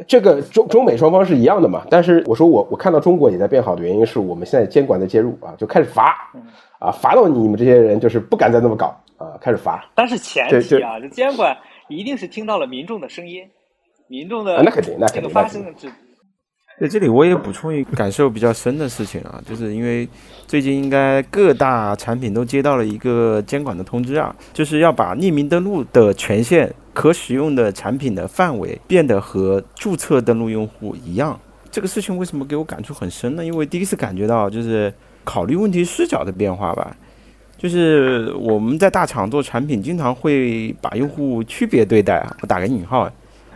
[0.07, 1.87] 这个中中美双方是一样的嘛。
[1.88, 6.14] 但是我说我我看到中国也在变好的原因是我们现在监管在介入啊，就开始罚
[6.79, 9.85] 啊，罚到你们这些人就是不敢再那么搞啊，开始罚。
[9.94, 11.57] 但是前提啊，这监管
[11.88, 13.42] 一定是听到了民众的声音。
[14.07, 15.72] 民众的那肯定，那肯定发生的
[16.79, 20.07] 对这里我也补充一个感受比较深的事情啊，就是因为
[20.46, 31.38] 最近应该各大产品都接到了一个监管的通知啊，就是要把匿名登录的权限、可使用的产品的范围变得和注册登录用户一样。
[31.70, 33.44] 这个事情为什么给我感触很深呢？
[33.44, 36.96] 因为第一次感觉到就是考虑问题视角的变化吧。
[37.64, 43.11] 就是我们在大厂做产品，经常会把用户区别对待啊，我打个引号。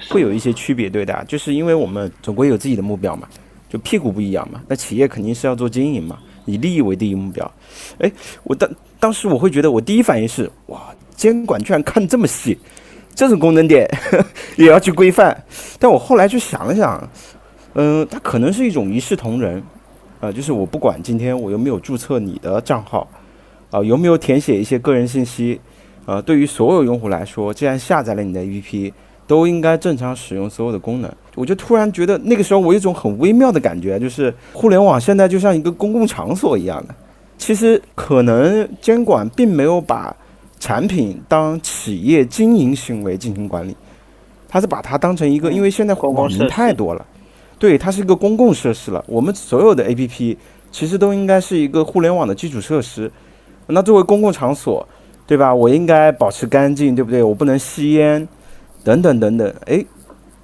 [0.09, 3.29] 会有一些区别对待，就是因为我们总归有自己的目标嘛，
[3.69, 4.63] 就屁股不一样嘛。
[4.67, 7.53] 那企业肯定是要做经营嘛，以利益为第一目标。
[7.99, 8.11] 哎，
[8.45, 10.81] 我当当时我会觉得，我第一反应是，哇，
[11.15, 12.57] 监管居然看这么细，
[13.15, 13.87] 这种功能点
[14.57, 15.37] 也要去规范。
[15.79, 17.11] 但我后来去想了想，
[17.75, 19.63] 嗯，它可能是一种一视同仁，
[20.21, 23.07] 啊，就是我不管今天我又没有注册你的账号，
[23.71, 25.61] 啊，有没有填写一些个人信息，
[26.07, 28.93] 啊，对于所有用户来说，既然下载了你的 APP。
[29.29, 36.95] 都应该正常使用所有的功能，我就突然觉得那个时候我有一种很微妙的感觉，就是互联网现在就像一个公共场所一样的。
[37.37, 40.17] 其实可能监管并没有把
[40.59, 43.77] 产品当企业经营行为进行管理，
[44.49, 47.05] 它是把它当成一个，因为现在网民太多了，
[47.59, 49.05] 对，它是一个公共设施了。
[49.07, 50.39] 我们所有的 APP
[50.71, 53.13] 其实都应该是一个互联网的基础设施。
[53.69, 54.87] 那作为公共场所，
[55.27, 55.55] 对吧？
[55.55, 57.23] 我应该保持干净，对不对？
[57.23, 58.27] 我不能吸烟。
[58.85, 59.85] 等等等等，哎，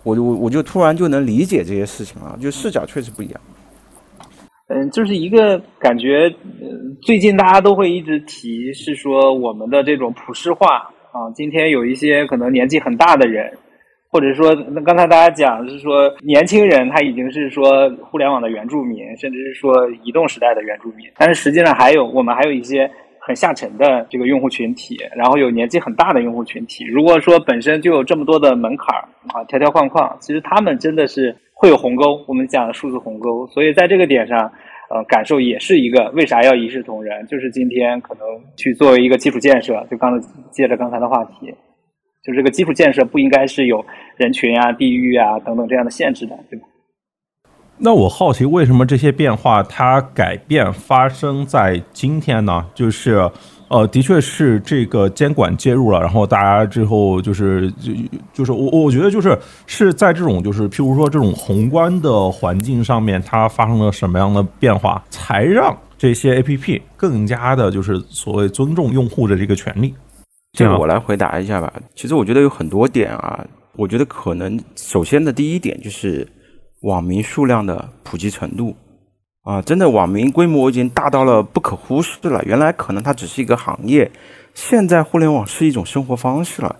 [0.02, 3.40] 我就我就突然就能理解这些事情了，就视角确实不一样。
[4.68, 6.28] 嗯，就是一个感觉，
[7.00, 10.76] 最近大家都会一直提，是说我们的这种普世化
[11.12, 11.30] 啊。
[11.34, 13.50] 今天有一些可能年纪很大的人，
[14.10, 22.90] 或者说刚才大家讲是说年轻人他已经是说互联网的原住民，甚至是说移动时代的原住民，但是实际上还有我们还有一些。
[23.26, 26.84] 很下沉的这个用户群体，然后有年纪很大的用户群体。
[26.84, 28.94] 如果说本身就有这么多的门槛
[29.32, 32.22] 啊，条条框框，其实他们真的是会有鸿沟。
[32.28, 34.38] 我们讲数字鸿沟，所以在这个点上，
[34.90, 37.26] 呃，感受也是一个为啥要一视同仁？
[37.26, 41.46] 就是今天可能去作为一个基础建设，就刚才接着刚才的话题，
[42.22, 43.82] 就这个基础建设不应该是有
[44.18, 46.66] 人群啊、地域啊等等这样的限制的，对吧？
[47.76, 52.64] 那我好奇，为什么这些变化它改变发生在今天呢？
[52.72, 53.28] 就是，
[53.68, 57.92] 呃，的确是这个监管介入了，然后大家之后就是就
[58.32, 69.92] 就是我我觉得就是是在这种就是譬如说这种宏观的环境上面，它发生了什么样的变化，才让这些 A P P 更加的就是所谓尊重用户的这个权利？
[70.52, 71.72] 这个我来回答一下吧。
[71.96, 76.26] 其实我觉得有很多点啊，我觉得可能首先的第一点就是。
[76.84, 78.76] 网民数量的普及程度
[79.42, 82.42] 啊，真的网民规模已经大到了不可忽视了。
[82.44, 84.10] 原来可能它只是一个行业，
[84.54, 86.76] 现在互联网是一种生活方式了，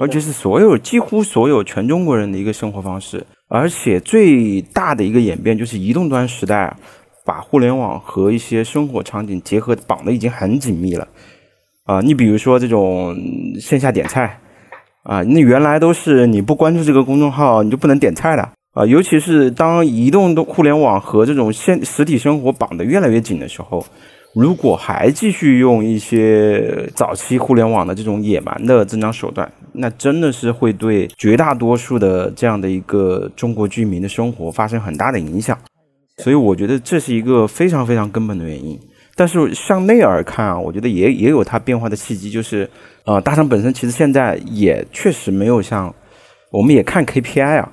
[0.00, 3.26] 而且是所有几乎所有全中国人的一个生活方式。
[3.48, 6.74] 而且最大的一个演变就是移动端时代，
[7.24, 11.06] 把互联网和一些生活场景结合绑的已经很紧密了
[11.84, 12.00] 啊。
[12.00, 13.14] 你比如说这种
[13.60, 14.38] 线下点菜
[15.02, 18.48] 啊，那原来都是你不关注这个公众号，你就不能点菜的。
[18.72, 23.84] 啊，尤其是当移动的互联网和这种现实体生活绑得越来越紧的时候，
[24.34, 35.58] 如果还继续用一些早期互联网的这种野蛮的增长手段，那真的是会对绝大多数的这样的一个中国居民的生活发生很大的影响。
[36.16, 38.80] 所以我觉得这是一个非常非常根本的原因。
[39.14, 42.66] 但是向内而看啊，我觉得也也有它变化的契机，就是
[43.04, 45.94] 呃，大厂本身其实现在也确实没有像
[46.50, 47.70] 我们也看 KPI 啊。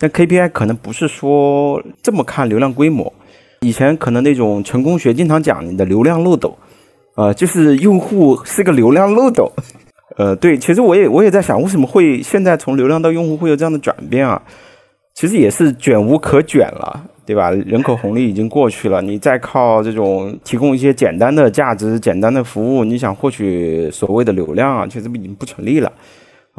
[0.00, 3.12] 但 KPI 可能不是说这么看流量规模，
[3.60, 6.56] 以前可能那种成功学经常讲你的流量漏斗，
[7.16, 9.52] 呃，就是用户是个流量漏斗，
[10.16, 14.40] 呃，对，其实我也我也在想，为什么会现在从流量到用户会有这样的转变啊？
[15.12, 17.50] 其实也是卷无可卷了，对吧？
[17.50, 25.92] 人口红利已经过去了，你再靠这种提供一些简单的价值、简单的服务，你想获取所谓的流量啊，其实已经不成立了。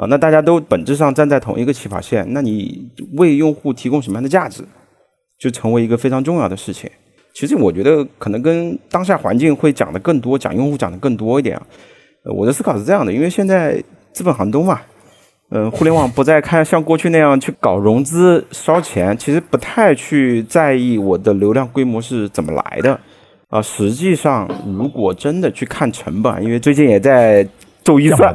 [0.01, 4.63] 啊，那大家都本质上站在同一个起跑线，那你为用户提供什么样的价值，
[5.39, 6.89] 就成为一个非常重要的事情。
[7.35, 11.63] 其实我觉得可能跟当下环境会讲的更多，讲用户讲的更多一点啊。
[12.35, 13.79] 我的思考是这样的，因为现在
[14.11, 14.81] 资本寒冬嘛，
[15.51, 22.99] 嗯，互联网不再看像过去那样去搞融资烧钱，其实不太去在意我的流量规模是怎么来的。
[23.49, 24.49] 啊，实际上
[24.79, 27.47] 如果真的去看成本，因为最近也在。
[27.83, 28.33] 做预算，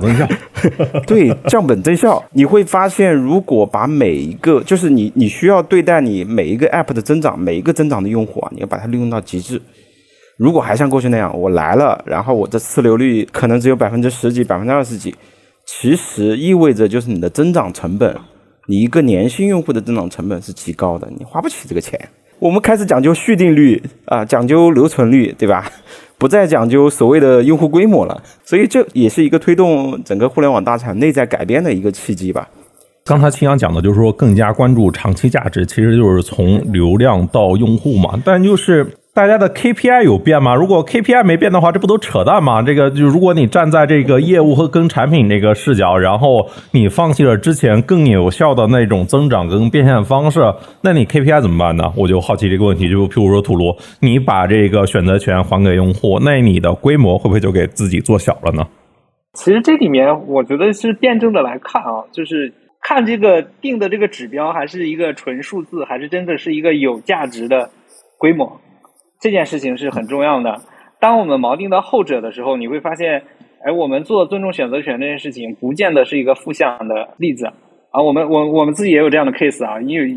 [1.07, 9.61] 对，降本增效，你会发现，如果把每一个，就是你，你需要对待你每一个 app 的增长，每一个增长的用户啊，你要把它利用到极致。
[10.37, 15.15] 如果还像过去那样，我来了，然后我的次流率可能只有百分之十几、百分之二十几，
[15.65, 18.15] 其实意味着就是你的增长成本
[18.67, 21.99] 你一个年薪用户的增长成本是极高的，你花不起这个钱。
[22.39, 25.71] 我们开始讲究续订率啊，讲究留存率，对吧？
[26.19, 32.49] 不再讲究所谓的用户规模了，所以这也是一个推动整个互联网大厂内在改变的一个契机吧。
[33.05, 38.87] 刚才青阳讲的就是说更加关注长期价值，其实就是从流量到用户嘛，但就是。
[39.17, 40.55] 大家的 KPI 有变吗？
[40.55, 42.61] 如果 KPI 没变的话，这不都扯淡吗？
[42.61, 50.41] 这个就如果你站在这个业务和跟产品这个视角，然后你放弃了之前更有效的那种增长跟变现方式，
[50.83, 51.91] 那你 KPI 怎么办呢？
[51.97, 52.91] 我就好奇这个问题。
[52.91, 58.69] 就譬如说土卢，你把这个选择权还给用户，那你的规模会不会就给自己做小了呢？
[59.33, 62.53] 其实这里面我觉得是辩证的来看啊，就是
[62.83, 67.71] 看这个定的这个指标，还是一个纯数字，还是真的是一个有价值的
[68.19, 68.61] 规模。
[69.21, 70.61] 这件事情是很重要的。
[70.99, 73.23] 当我们锚定到后者的时候，你会发现，
[73.65, 77.47] 哎，我们做尊重选择权这件事情，不见得是一个负向的例子
[77.91, 78.03] 啊。
[78.03, 80.15] 我们我我们自己也有这样的 case 啊，因为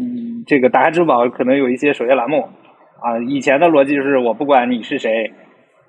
[0.47, 2.47] 这个打开支付宝可能有一些首页栏目
[3.02, 5.34] 啊，以前的逻辑就是我不管你是谁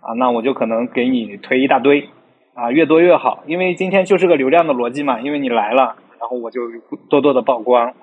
[0.00, 2.08] 啊，那我就可能给你推一大堆
[2.54, 6.62] 啊，越多越好，因为今天就是个流量的逻辑嘛，因为你来了，然后我就
[7.08, 7.94] 多多的曝光。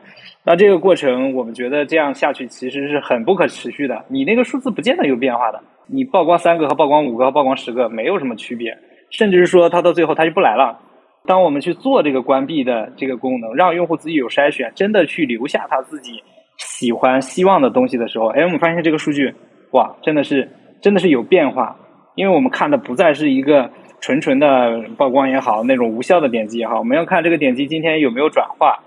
[0.50, 4.06] 那这个过程，我们觉得这样下去其实是很不可持续的。
[4.08, 8.78] 你那个数字不见得有变化的，你曝光三个和曝光五个和曝光十个没有什么区别，
[9.10, 10.80] 甚至是说他到最后他就不来了。
[11.26, 16.24] 当我们去做这个关闭的这个功能，让用户自己有筛选，真的去留下他自己
[16.56, 19.36] 喜欢、希望的东西的时候，哎，我们发现这个数据，
[19.72, 21.76] 哇，真的是真的是有变化，
[22.16, 23.70] 因为我们看的不再是一个
[24.00, 28.80] 纯纯的曝光也好，那种无效的点击也好，我们要看这个点击今天有没有转化。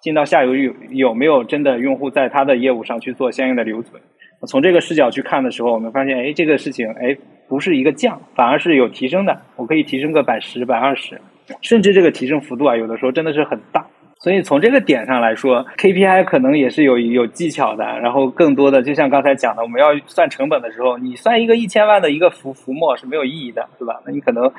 [0.00, 4.00] 进到下游有有没有真的用户在他的业务上去做相应的留存？
[4.46, 7.16] 从这个视角去看的时候，我们发现，哎，这个事情，哎，
[7.48, 9.36] 不是一个降，反而是有提升的。
[9.56, 11.20] 我可以提升个百十、百二十，
[11.60, 13.84] 甚至这个提升幅度啊，有的时候真的是很大。
[14.20, 17.84] 所以从这个点上来说，KPI 可能也是有有技巧的。
[18.00, 24.00] 然后更多的，就像刚才讲的，我们要算成本的时候，你算一个一千万的一个浮浮沫是没有意义的，对吧？
[24.04, 24.52] 那你可能，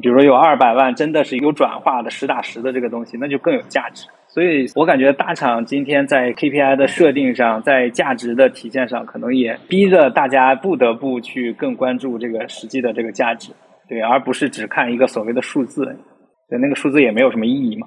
[0.00, 4.06] 比如说有二百万，真的是有转化的实打实的这个东西，那就更有价值。
[4.28, 13.52] 所以我感觉大厂今天在 KPI 的设定上，在价值的体现上，可能也逼着大家不得不去更关注这个实际的这个价值，
[13.88, 15.84] 对，而不是只看一个所谓的数字，
[16.48, 17.86] 对，那个数字也没有什么意义嘛。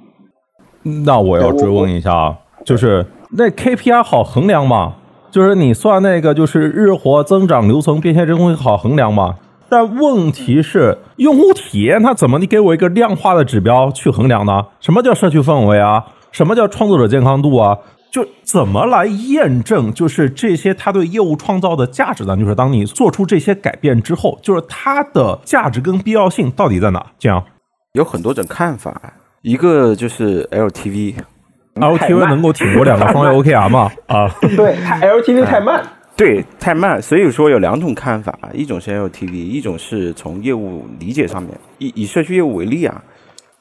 [1.06, 3.06] 那我要追问一下啊，就是
[3.38, 4.96] 那 KPI 好衡量吗？
[5.30, 9.36] 就是你算那个就是日活增长、留存、变现这东西好衡量吗？
[9.70, 12.40] 但问题是，用户体验它怎么？
[12.40, 14.66] 你给我一个量化的指标去衡量呢？
[14.80, 16.06] 什么叫社区氛围啊？
[16.32, 17.78] 什么叫创作者健康度啊？
[18.10, 19.94] 就怎么来验证？
[19.94, 22.38] 就是这些他对业务创造的价值呢？
[22.38, 27.06] 就是当你做出这些改变之后，就是它的价值跟必要性到底在哪？
[27.20, 27.44] 这样
[27.94, 29.00] 有很多种看法。
[29.42, 33.92] 一个就是 LTV，LTV 能够挺过两个双月 OKR 吗？
[34.08, 35.84] 啊，对，它 LTV 太慢，
[36.18, 37.02] 对，太慢。
[37.02, 41.58] 所以说有两种看法，一种是 LTV，一种是从业务理解上面。
[41.78, 43.02] 以以社区业务为例啊。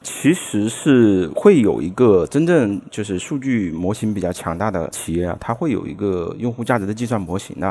[0.03, 7.67] 其实是会有一个真正就是数据模型比较强大的企业啊，它会有一个用户价值的计算模型的，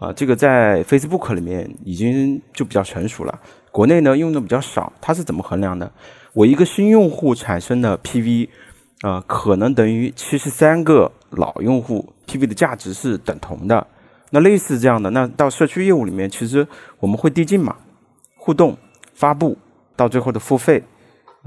[0.00, 3.38] 啊，这个在 Facebook 里面已经就比较成熟了，
[3.70, 4.90] 国内呢用的比较少。
[5.00, 5.92] 它是怎么衡量的？
[6.32, 8.48] 我一个新用户产生的 PV，
[9.02, 13.86] 啊，可能等于七十三个老用户 PV 的价值是等同的。
[14.34, 16.66] 那类似这样的，那到社区业务里面，其实
[16.98, 17.76] 我们会递进嘛，
[18.34, 18.76] 互动、
[19.14, 19.56] 发布
[19.94, 20.82] 到最后的付费。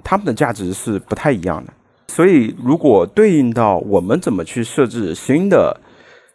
[0.03, 1.73] 他们的价值是不太一样的，
[2.09, 5.79] 所以如果对应到我们怎么去设置新的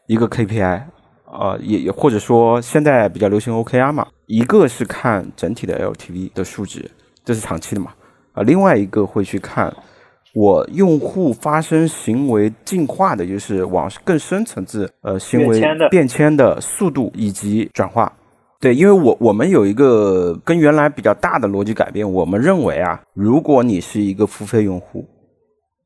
[0.07, 0.83] 一个 KPI，
[1.27, 6.91] 呃，也也或者说现在比较流行 OKR 嘛，一个是看整体的 LTV 的数值，
[7.23, 7.93] 这是长期的嘛，
[8.33, 9.71] 啊，另外一个会去看
[10.35, 15.61] 我用户发生行为进化的，就是往更深层次呃行为
[15.91, 18.13] 变迁的速度以及转化。
[18.61, 25.09] 对，因为我我们有一个跟原来比较大的逻辑改变，我们认为啊，如果你是一个付费用户，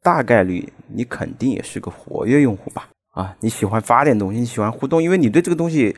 [0.02, 2.88] 大概率你肯定也是个活跃用户吧？
[3.12, 5.94] 啊，你喜欢发点东西，你喜欢互动，因为你对这个东西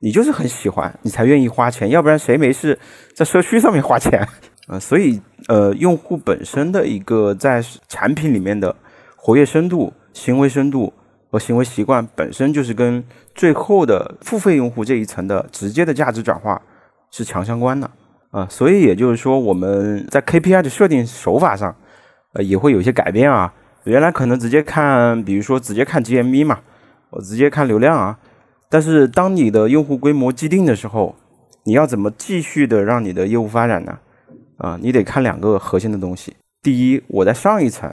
[0.00, 2.78] 你就是很喜欢，你才愿意花钱，要不然谁没事
[3.14, 4.20] 在社区上面花钱
[4.68, 4.78] 啊？
[4.78, 5.18] 所以
[5.48, 8.74] 呃，用户本身的一个在产品里面的
[9.16, 10.92] 活跃深度、行为深度。
[11.32, 13.04] 和行为习惯本身就是跟
[13.36, 16.60] 最后的付费用户这一层的直接的价值转化
[17.12, 17.88] 是强相关的
[18.32, 21.72] 啊，所以也就是说我们在 KPI 的设定手法上，
[22.32, 23.54] 呃也会有一些改变啊。
[23.84, 26.58] 原来可能直接看，比如说直接看 GMV 嘛，
[27.10, 28.18] 我直接看流量啊。
[28.68, 31.14] 但是当你的用户规模既定的时候，
[31.62, 34.00] 你要怎么继续的让你的业务发展呢？
[34.60, 36.34] 啊，你得看两个核心的东西。
[36.62, 37.90] 第一，我在上一层。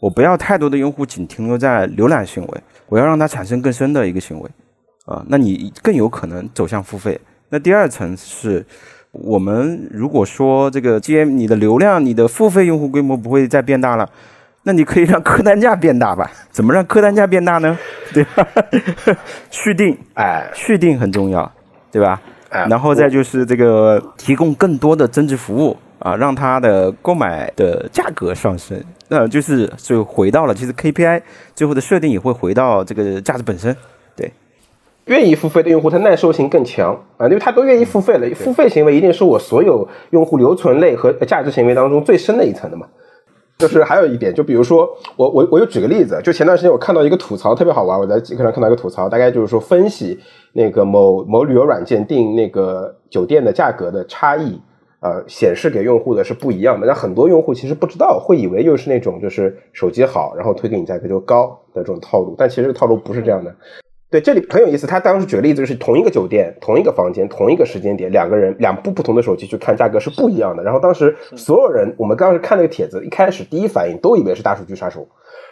[0.00, 4.50] 我不要太多的用户仅停留在浏览行为，我要让它产生更深的一个行为，
[5.06, 7.18] 啊，那你更有可能走向付费。
[7.48, 8.62] 那第二层是，
[9.12, 14.06] 我们如果说这个接你的流量，你的付费用户规模不会再变大了，
[14.64, 16.30] 那你可以让客单价变大吧？
[16.50, 17.78] 怎么让客单价变大呢？
[18.12, 18.46] 对吧？
[19.50, 21.50] 续订，哎，续订很重要，
[21.90, 22.20] 对吧？
[22.50, 28.78] 哎然后再就是这个提供更多的增值服务啊，让它的购买的价格上升。
[29.08, 31.22] 那就是就回到了，其实 KPI
[31.54, 33.74] 最后的设定也会回到这个价值本身。
[34.14, 34.30] 对，
[35.06, 38.28] 愿意付费的用户，他耐受性更强啊，因为他都愿意付费了。
[38.34, 42.86] 付费行为一定是我所有用户留存类和价值行为当中最深的一层的嘛。
[43.56, 44.86] 就是还有一点，就比如说
[45.16, 50.18] 我我我就举个例子，就前段时间我看到一个吐槽特别好玩，我在极客上看到一个吐槽，大概就是说分析
[50.52, 54.60] 那个某某旅游软件订那个酒店的价格的差异，
[55.04, 56.86] 呃，显示给用户的是不一样的。
[56.86, 63.54] 那很多用户其实不知道，会以为又是那种就是手机好，然后推给你价格就高的这种套路，但其实这个套路不是这样的。
[64.10, 64.86] 对，这里很有意思。
[64.86, 70.62] 他当时举个例子，就是同一个酒店、同一个房间、同一个时间点，两个人两部不同的手机去看，价格是不一样的。
[70.62, 75.06] 然后当时所有人，我们当时看那个帖子，一开始第一反应都以为是大数据杀手，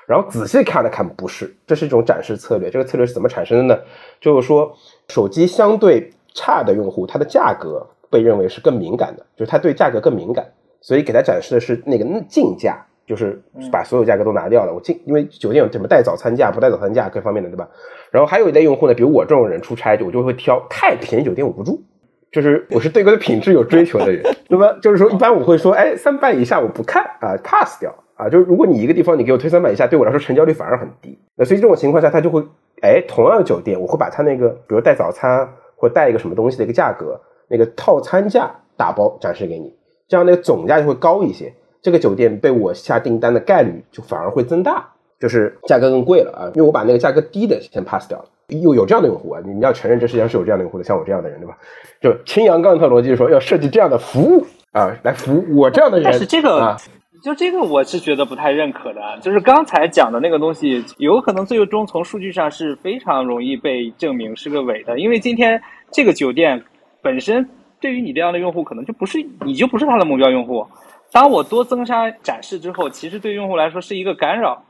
[0.07, 2.71] 然后仔细看了看，不是，这是一种展示策略。
[2.71, 3.81] 这个策略是怎么产生的呢？
[4.19, 4.73] 就是说，
[5.09, 10.47] 手机相对差的用户，它的价格被认为是更敏感的，就是他对价格更敏感，
[10.81, 12.87] 所以给他展示的是那个竞价。
[13.05, 17.69] 就是把所有价格都拿掉了，我进，因为酒店有什么带早餐价、不带早餐价各方面的，对吧？
[18.13, 21.83] 然后还有一类用户呢，比如我这种人出差，我就会挑太便宜酒店我不住，
[22.31, 24.23] 就是我是对这个品质有追求的人。
[24.49, 28.29] 那么就是说，一般我会说，哎，三百以下我不看啊，pass 掉啊。
[28.29, 31.19] 就是如果你一个地方你给我推三百以下，对我来说成交率反而很低。
[31.35, 32.41] 那所以这种情况下，他就会，
[32.83, 37.21] 哎，同样的酒店，我会把他那个，比如带早餐或带一个什么东西的一个价格，
[37.53, 39.73] 那个套餐价打包展示给你，
[40.09, 41.53] 这样那个总价就会高一些。
[41.83, 44.89] 这个酒店被我下订单的概率就反而会增大，
[45.21, 48.25] 就是价格更贵了啊，因为我把那个价格低的先 pass 掉了。
[48.49, 51.59] 又有这样的用户啊，你要承认这世界上是有这样的用户的，像我这样的人，对吧？
[52.01, 56.05] 就青阳刚特逻辑说要设计这样的服务啊，来服务我这样的人。
[56.05, 56.77] 但是这个、啊、
[57.23, 66.63] 就这个我是觉得不太认可的，就是刚才讲的那个东西，有可能最终从数据上是非常容易被证明是个伪的，因为今天这个酒店
[67.03, 67.49] 本身
[67.81, 70.67] 对于你这样的用户，可能就不是你就不是他的目标用户。
[71.11, 74.65] 当我多增加展示之后，其实对用户来说是一个干扰。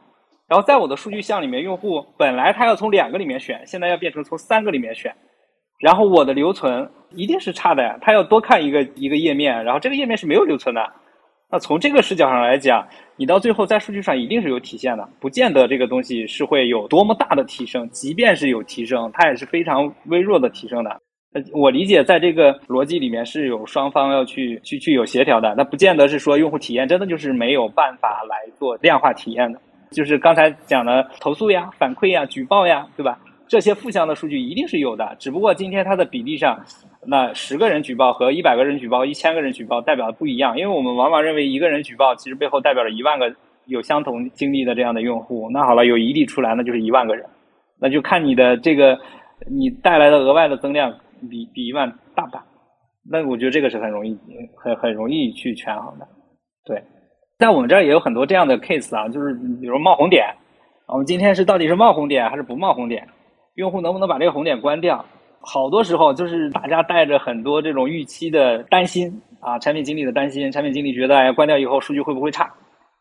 [0.48, 5.14] 然后在我的数据项里面，用户本来他要从两个里面选，现在要变成从三个里面选。
[5.78, 10.92] 然后我的留存一定是差的呀，他要多看一个一个页面，然后这个页面是没有留存的。
[11.50, 21.00] 那从这个视角上来讲，你到最后在数据上一定是有体现的，不见得这个东西是会有多么大的提升，即便是有提升，它也是非常微弱的提升的。
[21.52, 29.58] 我理解，在这个逻辑里面是有双方要去去去有协调的，那不见得是说用户体验真的就是没有办法来做量化体验的。
[29.90, 33.18] 就是刚才讲的投诉呀、反馈呀、举报呀，对吧？
[33.48, 36.58] 这些负向的数据一定是有的，只不过今天它的比例上，
[37.06, 43.34] 那十个人举报和一百个人举报、一千个人举报代表的不一样，因为我们往往认为一个人举报其实背后代表了一万个
[43.66, 45.48] 有相同经历的这样的用户。
[45.50, 47.26] 那好了，有一例出来，那就是一万个人，
[47.78, 48.98] 那就看你的这个
[49.50, 50.94] 你带来的额外的增量。
[51.28, 52.44] 比比一万大不大？
[53.10, 54.16] 那我觉得这个是很容易、
[54.56, 56.06] 很很容易去权衡的。
[56.64, 56.82] 对，
[57.38, 60.24] 在我们这儿也有很多这样的 case 啊，就是比如冒红点，
[60.86, 63.08] 我们今天是到底是冒红点还是不冒红点？
[63.54, 65.04] 用户能不能把这个红点关掉？
[65.40, 72.54] 好多时候就是大家带着很多这种预期的担心啊，产品经理的担心，产品经理觉得哎，关掉以后数据会不会差？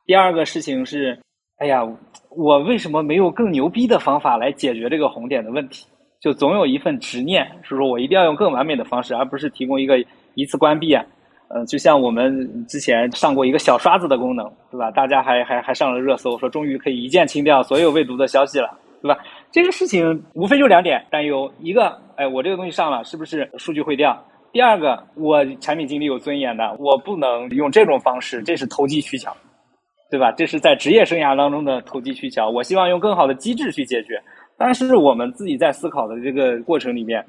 [0.07, 1.19] 第二个事情是，
[1.59, 1.87] 哎呀，
[2.35, 5.85] 我为什么没有更牛逼的方法来解决这个红点的问题？
[6.21, 9.95] 就总有一份执念，是说我一定要用更完美的方式，而不是提供一个
[10.35, 11.03] 一次关闭啊。
[11.49, 14.89] 呃，就像我们之前上过一个小刷子的功能，对吧？
[14.91, 18.69] 大家还还还上了热搜，说终于可以一键清掉所有未读的消息了，
[19.01, 19.17] 对吧？
[19.51, 24.17] 这个事情无非就两点担忧：一个，哎，我这个东西上了，是不是数据会掉？
[24.53, 29.35] 第二个，我产品经理有尊严的，我不能用这种方式，这是投机取巧，
[30.09, 30.31] 对吧？
[30.31, 32.49] 这是在职业生涯当中的投机取巧。
[32.49, 34.21] 我希望用更好的机制去解决。
[34.63, 37.25] 但是我们自己在思考的这个过程里面，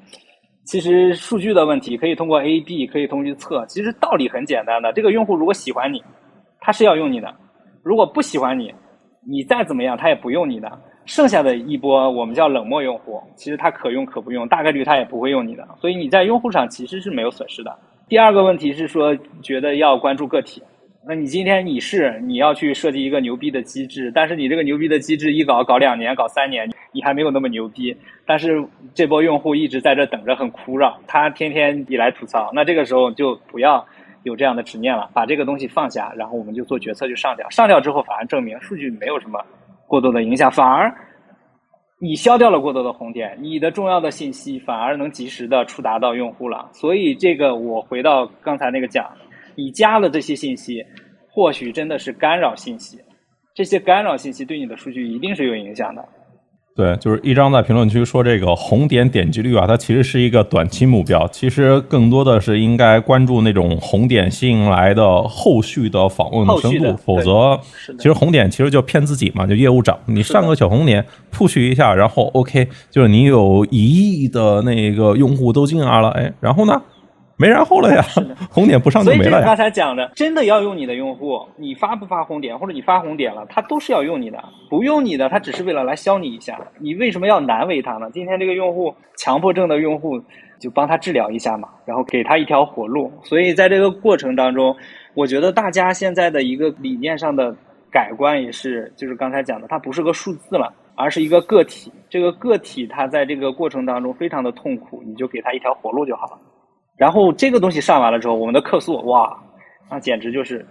[0.65, 3.65] 其实数据的问题可以通过 A/B 可以通过测。
[3.65, 5.99] 其实道理很简单的，这个用户如果喜欢你，
[6.59, 7.29] 他是要用你的；
[7.81, 8.71] 如果不喜欢你，
[9.27, 10.71] 你再怎么样他也不用你的。
[11.05, 15.67] 剩下的一波我们叫冷漠用户，其实他可用可不用，大概率他也不会用你的。
[15.81, 17.75] 所以你在用户上其实是没有损失的。
[18.07, 20.61] 第二个问题是说，觉得要关注个体。
[21.05, 27.95] 那你今天你是你要去设计一个牛逼的机制，但是你这个牛逼的机制一搞搞两年搞三年，你还没有那么牛逼。
[28.25, 33.85] 但是这波用户一直在这等着，很枯燥，他天天你来吐槽，那这个时候就不要
[34.23, 37.49] 有这样的执念了，把这个东西放下，然后我们就做决策就上掉。
[37.49, 39.43] 上掉之后，反而证明数据没有什么
[39.87, 40.93] 过多的影响，反而
[41.99, 46.69] 你消掉了过多的红点，你的重要的信息反而能及时的触达到用户了。
[46.73, 49.09] 所以这个我回到刚才那个讲，
[49.55, 50.83] 你加了这些信息，
[51.29, 52.99] 或许真的是干扰信息，
[53.53, 56.03] 这些干扰信息对你的数据一定是有影响的。
[56.75, 67.59] 对，就是一张在评论区说这个红点点击率啊，它其实是一个短期目标，其实更多的是应该关注那种红点吸引来的后续的访问深度，否则
[67.97, 76.81] 其实红点其实就骗自己嘛，就业务涨，你上个小红点 push 一下，然后 OK，就是你有一亿的那个用户都进来了，哎，然后呢？
[77.43, 78.01] 没然后了呀，
[78.49, 79.29] 红点不上就没了呀。
[79.31, 84.41] 所以刚才讲的，真的要用你的用户，你发不发红点，或者你发红点了，他都是要用你的。
[84.69, 86.57] 不用你的，他只是为了来消你一下。
[86.79, 88.09] 你为什么要难为他呢？
[88.13, 90.17] 今天这个用户强迫症的用户，
[90.57, 93.11] 就帮他治疗一下嘛，然后给他一条活路。
[93.23, 94.73] 所以在这个过程当中，
[95.13, 97.53] 我觉得大家现在的一个理念上的
[97.91, 101.91] 改观也是，就是刚才讲的，它不是个数字了，而是一个个体。
[102.09, 106.39] 这个个体他在这个过程当中非常的痛苦，你就给他一条活路就好了。
[107.03, 109.37] 然后这个东西上完了之后，我们的客诉哇，
[109.91, 110.65] 那简直就是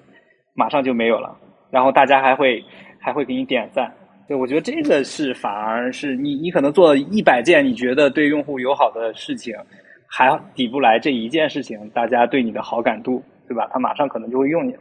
[0.55, 1.37] 马上就没有了。
[1.70, 2.64] 然后大家还会
[2.99, 3.93] 还会给你点赞，
[4.26, 9.55] 对我觉得这个是反而是你你可能做一百件你觉得对用户友好的事情，
[10.09, 13.68] 还抵不来这一件事情大家对你的好感度，对吧？
[13.70, 14.80] 他马上可能就会用你了。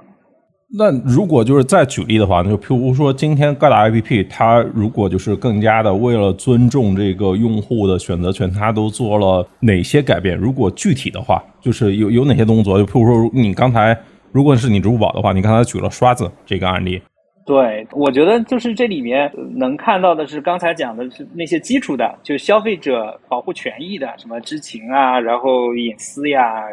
[0.74, 10.38] 那如果就是再举例的话，就譬如说今天各大 APP，它如果就是更加的为了尊重这个用户的选择权，它都做了哪些改变？
[10.38, 12.78] 如果具体的话，就是有有哪些动作？
[12.78, 13.98] 就譬如说你刚才，
[14.32, 17.02] 如果是你支付宝的话，你刚才举了刷子这个案例。
[17.46, 26.64] 对，我觉得就是这里面能看到的是刚才讲的是那些基础的，就消费者保护权益的，什么知情啊，然后隐私呀、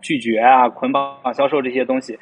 [0.00, 2.18] 拒绝啊、捆绑销售这些东西。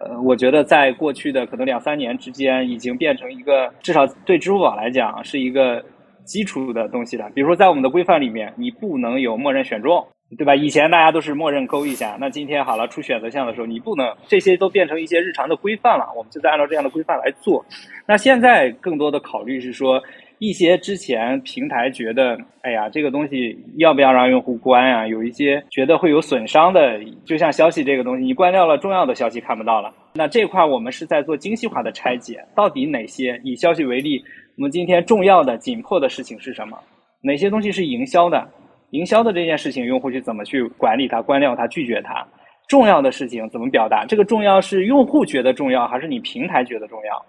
[0.00, 5.84] 呃，我觉得在过去的可能两三年之间，已经变成一个至少对支付宝来讲是一个
[6.24, 7.30] 基础的东西了。
[7.34, 10.06] 比如说，在我们的规范里面，你不能有默认选中，
[10.38, 10.54] 对吧？
[10.54, 16.06] 以前大家都是默认勾一下，那今天好了，出选择项的时候，你不能，这些都变成一些日常的规范了。
[16.16, 17.62] 我们就在按照这样的规范来做。
[18.06, 20.02] 那现在更多的考虑是说。
[20.40, 25.06] 一些之前平台觉得，哎呀，这个东西要不要让用户关啊？
[25.06, 29.92] 有一些觉得会有损伤的，就像消息这个东西，你关掉了，重要的消息看不到了。
[30.14, 34.24] 那这块我们是在做精细化的拆解，到底哪些以消息为例，
[34.56, 36.78] 我们今天重要的、紧迫的事情是什么？
[37.22, 38.48] 哪些东西是营销的？
[38.92, 42.26] 营销的这件事情，用户去怎么去管理它、关掉它、拒绝它？
[42.66, 44.06] 重要的事情怎么表达？
[44.06, 47.22] 这个重要是用户觉得重要，还是你平台觉得重要？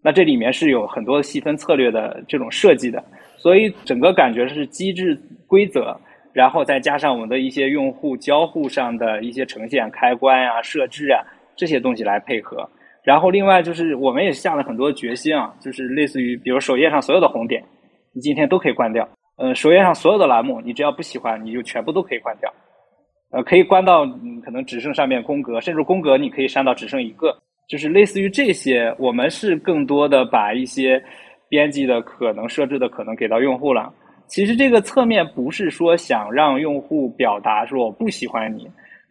[0.00, 3.04] 那这里面是有很多细分策略的这种设计的，
[3.36, 5.96] 所以整个感觉是机制规则，
[6.32, 11.22] 然后再加上我们的一些用户交互上的一些呈现、开关啊、设置啊
[11.56, 12.68] 这些东西来配合。
[13.02, 17.62] 然后另外就是我们也下了很多决心啊，就是类似于比如首页上所有的红点，
[18.12, 19.08] 你今天都可以关掉。
[19.36, 22.52] 呃，首页上所有的栏目，你只要不喜欢，你就全部都可以关掉。
[23.30, 24.06] 呃，可以关到
[24.44, 27.36] 可能只剩上面宫格，甚至宫格你可以删到只剩一个。
[27.68, 31.02] 就是类似于这些，我们是更多的把一些
[31.48, 33.92] 编辑的可能、设置的可能给到用户了。
[34.26, 38.66] 其实这个侧面不是说想让用户表达说我不喜欢你，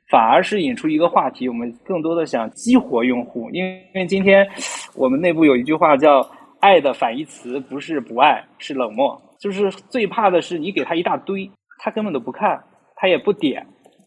[0.10, 3.50] 反而是引出一个话题，我们更多的想激活用户。
[3.52, 4.48] 因为今天
[4.96, 6.28] 我们内部有一句话叫
[6.60, 9.20] “爱的反义词不是不爱，是冷漠”。
[9.40, 11.48] 就是最怕的是你给他一大堆，
[11.78, 12.60] 他根本都不看，
[12.96, 13.64] 他也不点。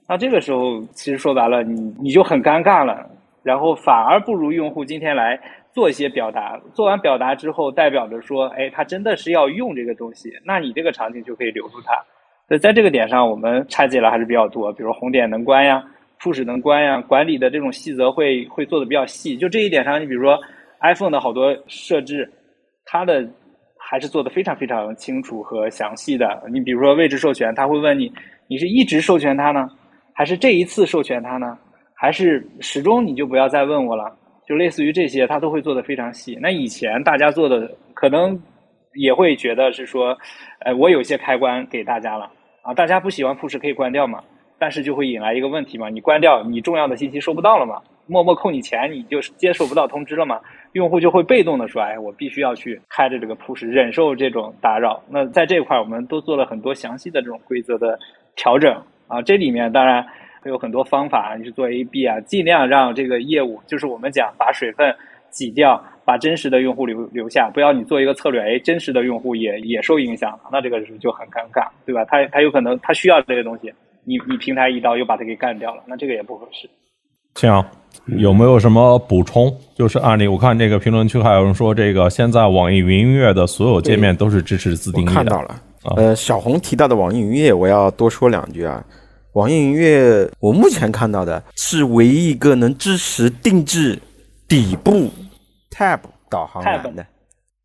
[0.09, 3.09] 那这个时候其实说白了，你你就很尴尬了。
[3.43, 5.41] 然后反而不如用户今天来
[5.73, 11.95] 做一些表达，做完表达之后，代表着说，哎，他真的是要用这个东西，那你这个场景就可以留住他。
[12.49, 15.85] 所以在这个点上，我们拆解了还是比较多，比如红点能关呀
[16.21, 19.37] ，push 能关呀，管理的这种细则会会做的比较细。
[19.37, 20.39] 就这一点上，你比如说
[20.81, 22.29] iPhone 的好多设置，
[22.85, 23.25] 它的
[23.79, 26.43] 还是做的非常非常清楚和详细的。
[26.53, 28.13] 你比如说位置授权，他会问你，
[28.49, 29.69] 你是一直授权它呢，
[30.13, 31.57] 还是这一次授权它呢？
[32.01, 34.11] 还是始终你就不要再问我了，
[34.49, 36.39] 就类似于这些，他都会做的非常细。
[36.41, 38.41] 那以前大家做的可能
[38.95, 40.17] 也会觉得是说，
[40.61, 42.31] 呃，我有些开关给大家了
[42.63, 44.25] 啊，大家不喜欢 push 可以关掉嘛，
[44.59, 50.41] 但是就会引来一个问题嘛，你关掉，你重要的信息收不到了嘛，默默扣你钱，你就接受不到通知了嘛，
[50.73, 55.03] 用户就会被动的说，哎，我必须要去开着这个 push，忍受这种打扰。
[55.07, 57.99] 那在这块，我们都做了很多详细的这种规则的
[58.37, 58.75] 调整
[59.07, 60.03] 啊，这里面当然。
[60.43, 64.95] 会有很多方法，你去做 A B 啊，尽量让这个业务，就是我们讲把水分
[65.31, 72.05] 挤掉，把真实的用户留留下，不要你做一个策略，哎，真实的用户也也受影响，那这个时候就很尴尬，对吧？
[72.07, 73.73] 他他有可能他需要这个东西，
[74.05, 76.69] 你你平台一刀又把它给干掉了，那这个也不合适。
[77.33, 77.65] 这样
[78.19, 79.55] 有没有什么补充？
[79.77, 85.13] 就是案例，我看这个评论区还有人说，这个现在网易云音乐的所有界面都是支持自定义的。
[85.13, 85.55] 看到了，
[85.97, 88.85] 呃，小红提到的网易云音乐，我要多说两句啊。
[89.35, 93.97] 网易云音乐，我目前看到的是唯一一个能支持定制
[94.49, 95.11] 底部
[95.71, 97.07] tab 导航栏的。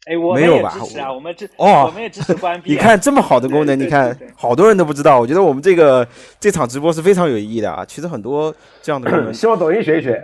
[0.06, 0.78] 哎，我没有吧？
[0.80, 2.70] 支持啊，我们支哦，我们也支持关闭。
[2.74, 5.20] 你看这么好的功能，你看好多人都不知道。
[5.20, 6.08] 我觉得我们这个
[6.40, 7.84] 这场直播是非常有意义的啊。
[7.84, 8.54] 其实很多
[8.84, 10.22] 这样的功能， 希望抖音学一学。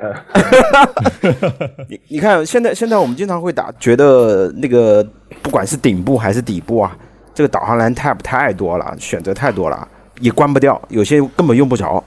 [1.89, 5.03] 你你看，现在现在我们经常会打，觉得那个
[5.41, 6.95] 不管是顶部还是底部啊，
[7.33, 9.87] 这个导航栏 tab 太多了，选择太多了，
[10.21, 12.01] 也关不掉，有些根本用不着。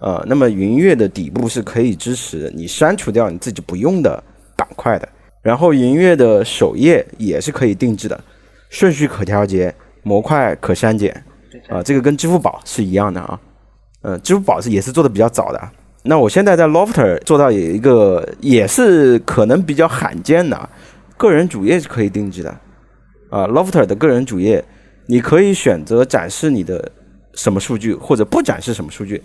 [0.00, 4.22] 呃，那么云乐的底部是可以支持你删除掉你自己不用的
[4.56, 5.08] 板块的。
[5.42, 8.18] 然后云乐的首页也是可以定制的，
[8.70, 11.12] 顺序可调节，模块可删减，
[11.68, 13.40] 啊，这个跟支付宝是一样的啊，
[14.02, 15.60] 嗯，支付宝是也是做的比较早的。
[16.02, 20.68] 那我现在在 Lofter 做到有一个也是可能比较罕见的，
[21.18, 22.50] 个人主页是可以定制的，
[23.28, 24.64] 啊，Lofter 的个人主页
[25.06, 26.90] 你可以选择展示你的
[27.34, 29.22] 什么数据或者不展示什么数据。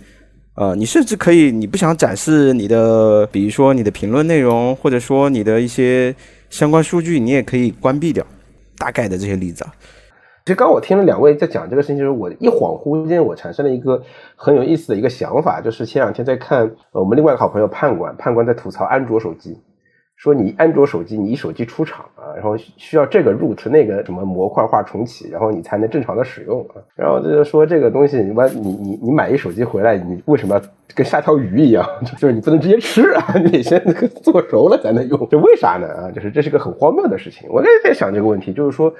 [0.54, 6.14] 呃，你甚至可以，你不想展示你的，比如说你的评论内容，或者说你的一些
[6.48, 8.24] 相关数据，你也可以关闭掉。
[8.78, 9.72] 大概的这些例子啊。
[10.44, 14.02] 其实刚我听了两位在讲这个事情，就是我一恍惚间，我产生了一个
[14.34, 19.58] 很有意思的一个想法，就是前两天在看我们另外一个好朋友判官，判官在吐槽安卓手机。
[20.16, 26.80] 说你安卓手机，你手机出厂啊，然后需要这个 root 那个什么模块化重启，然后你才能正常的使用啊。
[26.94, 30.62] 然后就是说这个东西，你完你你你买一手机回来，你为什么要
[30.94, 31.86] 跟下条鱼一样？
[32.18, 33.78] 就是你不能直接吃啊， 你得先
[34.22, 35.28] 做熟了才能用。
[35.30, 35.86] 这为啥呢？
[35.86, 37.46] 啊，就是这是个很荒谬的事情。
[37.50, 38.92] 我也在想这个问题，就是说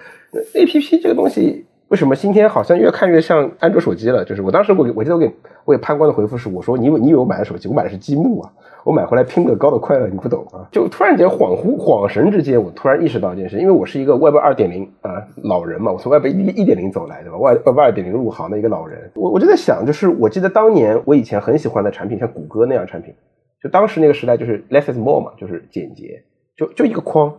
[0.55, 4.25] A P P 这个东西为什么今天好像越看越像安卓手机了？
[4.25, 5.33] 就是我当时我我记得我给
[5.65, 8.53] 我给判官的回复是，我说你以为你以为我买的手机，我买的是积木啊。
[8.85, 10.63] 我买回来拼乐高的快乐你不懂啊！
[10.71, 15.11] 就突然间恍惚恍神之间，我突然意识到一件事，因为我是一个 Web 二点零啊
[15.43, 23.13] 老人嘛，我从 Web 一一点零走来对吧？Web Web 二点零入行的一个老人，我我就在想，就是我记得当年我以前很喜欢的产品，像谷歌那样产品，
[23.61, 26.23] 就当时那个时代就是 less is more 嘛，就是简洁，
[26.57, 27.35] 就就一个框，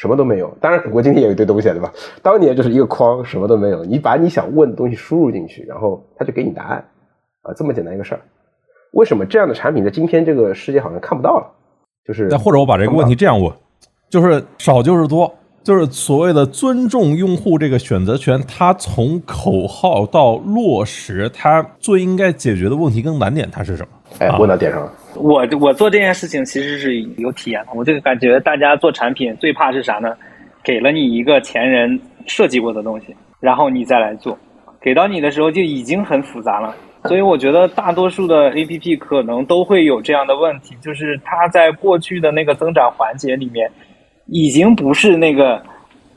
[0.00, 0.50] 什么都没有。
[0.62, 1.92] 当然，谷歌今天也有一堆东西对吧？
[2.22, 6.82] 当年就是一个框，什么都没有，你把你想问的东西输入进去，然后它就给你答案
[7.42, 8.20] 啊，这么简单一个事儿。
[8.92, 11.46] 为什么这样的产品在今天这个世界好像看不到了？
[12.06, 13.52] 就是，那或者我把这个问题这样问，
[14.08, 15.30] 就是少就是多，
[15.62, 23.88] 就是所谓的尊重用户这个选择权，它从口号到落实，它最应该解决的问题跟难点，它是什么？
[24.18, 24.92] 哎，问到点上了。
[25.16, 30.14] 我我做这件事情其实是有体验的，我就感觉大家做产品最怕是啥呢？
[30.62, 34.38] 给了你一个前人设计过的东西，然后你再来做，
[34.80, 36.74] 给到你的时候就已经很复杂了。
[37.04, 43.70] 所以我觉得大多数的 A P P 可能都会有这样的问题，就是它在过去的那个增长环节里面，
[44.26, 45.62] 已经不是那个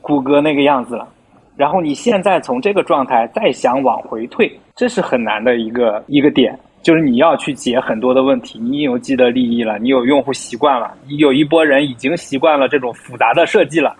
[0.02, 1.08] 谷歌那个样子了。
[1.56, 6.58] 然后你现在从这个状态再想往回退，这是很难的一个一个点。
[6.84, 13.96] 就是你要去解很多的问题，你有既得利益了，你有用户习惯了，你有一波人已经习惯了这种复杂的设计了，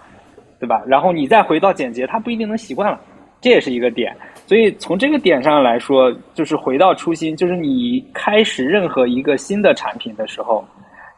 [0.61, 0.83] 对吧？
[0.87, 3.01] 然后你再回到简洁，他不一定能习惯了，
[3.41, 4.15] 这也是一个点。
[4.47, 10.63] 所以从这个点上来说，就是回到初心，就是你开始任何一个新的产品的时候，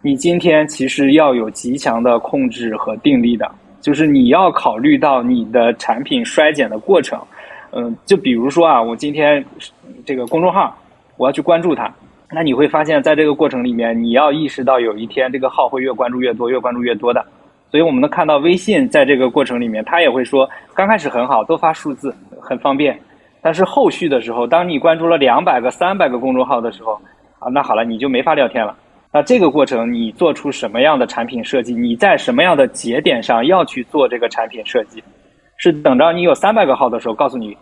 [0.00, 3.50] 你今天其实要有极强的控制和定力的，
[3.80, 7.20] 就是你要考虑到你的产品衰减的过程。
[7.72, 9.44] 嗯，就比如说啊，我今天
[10.04, 10.78] 这个公众号，
[11.16, 11.92] 我要去关注它，
[12.30, 17.24] 那你会发现在这个过程里面，你要意识到有一天这个号会越关注越多，越关注越多的。
[17.70, 22.98] 所以我们能看到微信在这个过程里面，它也会说，刚开始很好，都发数字，很方便。
[23.42, 26.92] 但是后续的时候，当你关注了两百个、三百个公众号的时候，
[27.38, 28.76] 啊，那好了，你就没法聊天了。
[29.12, 31.74] 那这个过程，你做出什么样的产品设计？
[31.74, 35.02] 你在什么样的节点上要去做这个产品设计？
[35.56, 37.56] 是等到你有三百个号的时候，告诉你，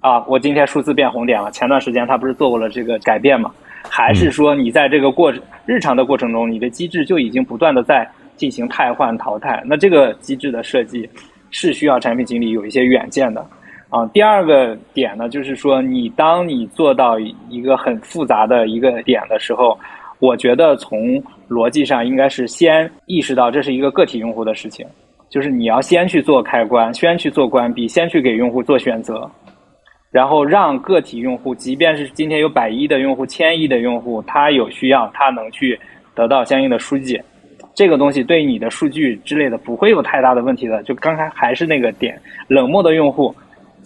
[0.00, 1.50] 啊，我今天数字变红点了。
[1.50, 3.50] 前段时间他不是做过了这个改变吗？
[3.88, 5.32] 还是说你在这个过
[5.64, 8.06] 日常的过程中，你的机制就已经不断的在
[8.36, 9.62] 进行汰换淘汰？
[9.64, 11.08] 那这个机制的设计
[11.50, 13.44] 是需要产品经理有一些远见的。
[13.88, 17.18] 啊，第二个点呢，就是说，你当你做到
[17.48, 19.78] 一个很复杂的一个点的时候，
[20.18, 24.86] 我觉得从逻辑上应该是先意识到这是一个个体用户的事情，
[25.30, 29.30] 就是你要先去做开关，先去做关闭，先去给用户做选择，
[30.10, 35.78] 然后让个体用户，即便是今天有百亿的用户、千亿的用户，他有需要，他能去
[36.14, 37.20] 得到相应的书籍，
[37.74, 40.82] 这个东西对你的数据之类的不会有太大的问题的。
[40.82, 43.34] 就刚才还是那个点，冷漠的用户。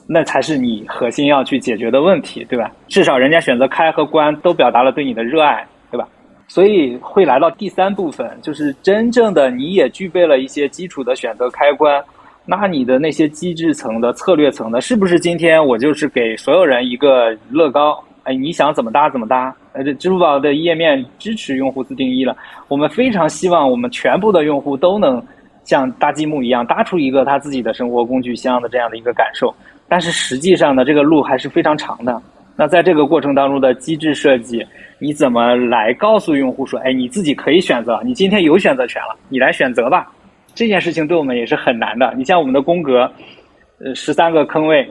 [0.09, 2.71] 那才是你核心要去解决的问题，对吧？
[2.89, 6.07] 至少人家选择开和关都表达了对你的热爱，对吧？
[6.49, 12.03] 所以会来到第三部分，就是真正的你也具备了一些基础的选择开关。
[12.45, 18.03] 那你的那些机制层的策略层的，是不是今天我就是给所有人一个乐高？
[18.25, 19.55] 哎，你想怎么搭怎么搭？
[19.73, 22.37] 呃，这支付宝的页面支持用户自定义了。
[22.69, 25.23] 我们非常希望我们全部的用户都能
[25.65, 29.55] 像搭积木一样搭出一个他自己的生活工具箱的这样的一个感受。
[29.89, 32.21] 但是实际上呢，这个路还是非常长的。
[32.55, 34.65] 那在这个过程当中的机制设计，
[34.99, 40.13] 你怎么来告诉用户说，哎，你自己可以选择，你今天有选择权了，你来选择吧。
[40.55, 42.13] 这件事情对我们也是很难的。
[42.17, 43.11] 你像我们的宫格，
[43.85, 44.89] 呃，十三个坑位，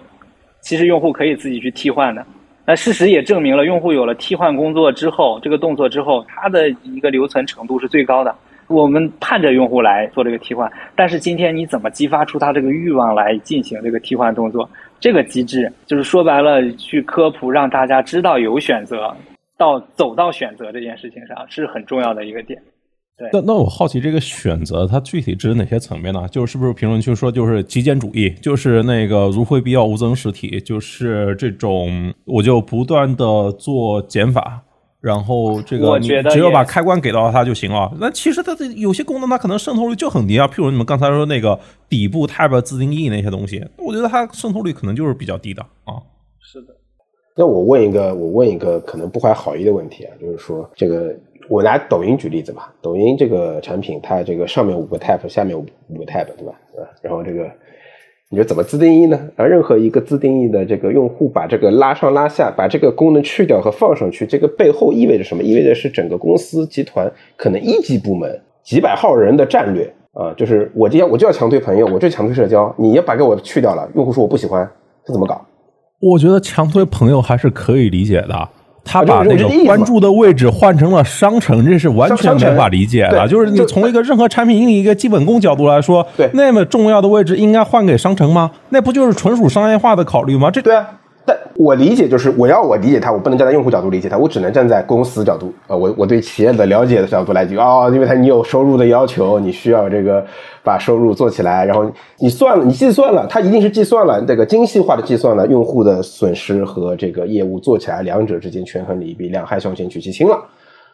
[0.61, 2.25] 其实用户可以自己去替换的。
[2.65, 8.35] 那事实也证明了，用户有了替换工作之后，这个动作之后，它的一个留存程度是最高的。
[8.67, 14.69] 我们盼着用户来做这个替换，但是今天你怎么激发出他这个欲望来进行这个替换动作？
[14.99, 19.13] 这个机制就是说白了，去科普让大家知道有选择，
[19.57, 22.61] 到走到选择这件事情上是很重要的一个点。
[23.31, 26.27] 那那我好奇这个选择它具体指哪些层面呢？
[26.29, 34.61] 就是不是评论区说就是极简主义，就是那个如非必要无增实体，就是这种我就不断的做减法，
[34.99, 37.91] 然后这个你只要把开关给到它就行了。
[37.99, 46.01] 那其实它的有些功能它可能渗透率就很低啊，譬如你们刚才说那个底部 tab 自定义那些东西，我觉得它渗透率可能就是比较低的啊。
[46.39, 46.67] 是的。
[47.35, 51.15] 那我问一个，我问一个可能不怀好意的问题啊，就是说这个。
[51.51, 56.53] 我拿抖音举例子吧，抖音这个产品，它这个上面五个 tab，下面五五个 tab，对吧？
[56.77, 57.45] 啊，然后这个
[58.29, 59.19] 你说怎么自定义呢？
[59.35, 65.43] 啊，任何一个自定义的这个用户把这个拉上拉下，把这个功能去掉和放上去，这个背后意味着什么？
[65.43, 74.65] 意味着是整个公司集团可能一级部门几百号人的战略啊，就是我今天我就要强推朋友，我就强推社交，你要把给我去掉了，用户说我不喜欢，
[75.05, 75.45] 这怎么搞？
[75.99, 78.49] 我觉得强推朋友还是可以理解的。
[78.83, 83.27] 他把那个关注的位置换成了商城，这是完全没法理解的。
[83.27, 88.51] 就是你从一个任何产品经理一个基本功角度来说，那么重要的位置应该换给商城吗？
[88.69, 90.49] 那不就是纯属商业化的考虑吗？
[90.49, 90.87] 这对啊。
[91.55, 100.25] 我理解就是，我要我理解它，我不能站在用户角度理解它，我只能站在公司角度，呃，我我对企业的了解的角度来讲，哦，因为它你有收入的要求，你需要这个
[100.63, 110.37] 把收入做起来，然后你算了，你计算了，它一定是计算了这个精细化的计算了用户的损失和这个业务做起来两者之间权衡利弊，两害相权取其轻了。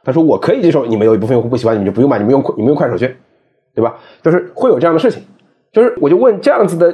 [0.03, 3.15] 他说我可以接受，你们有一部分用户不喜欢，你们就不用买，你们用你们用快手去，
[3.75, 3.95] 对吧？
[4.23, 5.21] 就是会有这样的事情，
[5.71, 6.93] 就是我就问这样子的。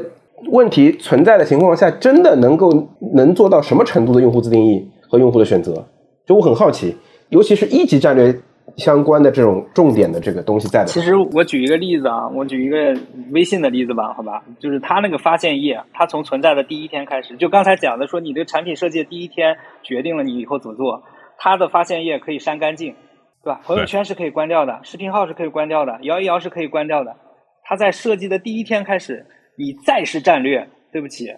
[0.52, 2.72] 问题存在的情况下，真的能够
[3.16, 5.88] 能做到什么程度的用户自定义和用户的选择？
[6.26, 6.96] 就我很好奇，
[7.30, 8.34] 尤其是一级战略
[8.78, 10.86] 相关的这种重点的这个东西在的。
[10.86, 12.98] 其实我举一个例子啊，我举一个
[13.32, 21.04] 微信的例子吧，好吧，就是它那个发现页，它从存在的第一天开始，就刚才讲的说，你的产品设计的第一天决定了你以后怎么做。
[21.38, 22.96] 它的发现页可以删干净，
[23.44, 23.60] 对吧？
[23.66, 27.16] 朋友圈是可以关掉的，视频号是可以关掉的，摇一摇是可以关掉的。
[27.64, 29.26] 它在设计的第一天开始。
[29.56, 31.32] 你再是战略，对不起，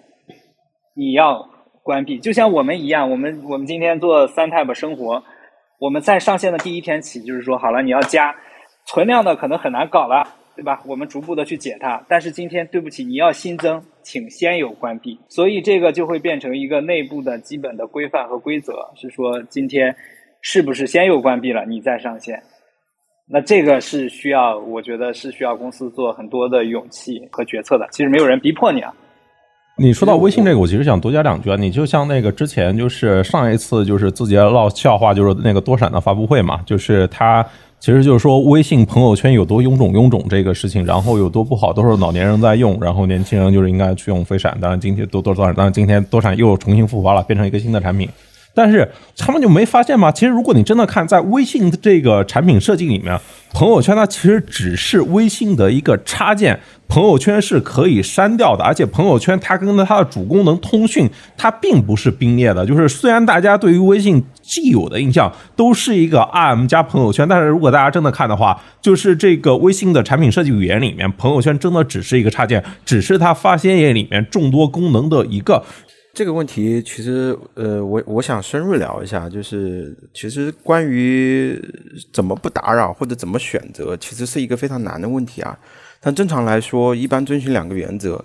[0.94, 1.48] 你要
[1.82, 2.18] 关闭。
[2.18, 5.22] 就像我们一样，我们我们今天做三 type 生活，
[5.78, 8.34] 我们在上线的第一天起，就是说好了，你要加
[8.86, 10.82] 存量的可能很难搞了，对吧？
[10.86, 12.02] 我们逐步的去解它。
[12.08, 15.20] 但是今天对不起，你要新增，请先有关闭。
[15.28, 19.94] 所以这个就会变成一个内部的基本的规范和规则，是说今天
[20.40, 22.42] 是不是先有关闭了，你再上线。
[23.28, 27.84] 那这个是需要，我觉得是需要公司做很多的勇气和决策的。
[27.90, 28.94] 其实没有人逼迫你啊。
[29.76, 31.56] 你说到微信这个，我其实想多加两句啊。
[31.56, 37.44] 你就像那个之前就是上一次就是字节闹笑话，就是那个多闪的发布会嘛，就是他
[37.80, 44.56] 其实就是说微信朋友圈有多臃肿臃肿这个事情，然后有多不好，都是老年人在用，然后年轻人就是应该去用飞闪。
[44.60, 48.08] 当然今天多多多闪，当然今天多闪又重新复发了，变成一个新的产品。
[48.56, 50.10] 但是他们就没发现吗？
[50.10, 53.20] 其实如果你真的看在微信这个产品设计里面，
[53.52, 62.64] 朋友圈它其实只是微信的一个插件，朋友圈是可以删掉的，而且朋友圈它跟它的主功能通讯它并不是并列的。
[62.64, 75.62] 就是虽然大家对于微信既有的印象都是一个 IM 加朋友圈，但是如果大家真的看的话，就是这个微信的产品设计语言里面，朋友圈真的只是一个插件，只是它发现页里面众多功能的一个。
[76.16, 81.62] 这个问题其实，呃，我我想深入聊一下，就是其实关于
[82.10, 85.58] 怎么不打扰或者怎么选择，其实是一个非常难的问题啊。
[86.00, 88.24] 但正常来说，一般遵循两个原则，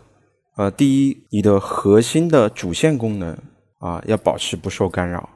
[0.56, 3.38] 呃，第一，你的核心的主线功能
[3.80, 5.30] 啊要保持不受干扰。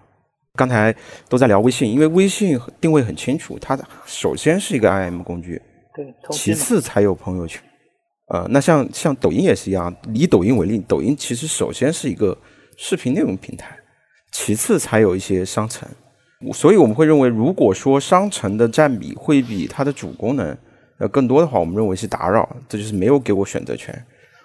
[0.53, 0.95] 刚才
[1.27, 5.61] 都在聊微信，因为微信定位很清楚，它首先是一个 IM 工具，
[5.93, 7.61] 对，其次才有朋友圈。
[8.27, 12.35] 呃，那像像抖音也是一样，以抖音为例，抖音其实首先是一个
[12.77, 13.77] 视频内容平台，
[14.31, 15.87] 其次才有一些商城。
[16.53, 20.55] 所以我们会认为，如果说商城的占比会比它的主功能
[20.97, 23.93] 呃更多的话，我们认为是打扰，这就是没有给我选择权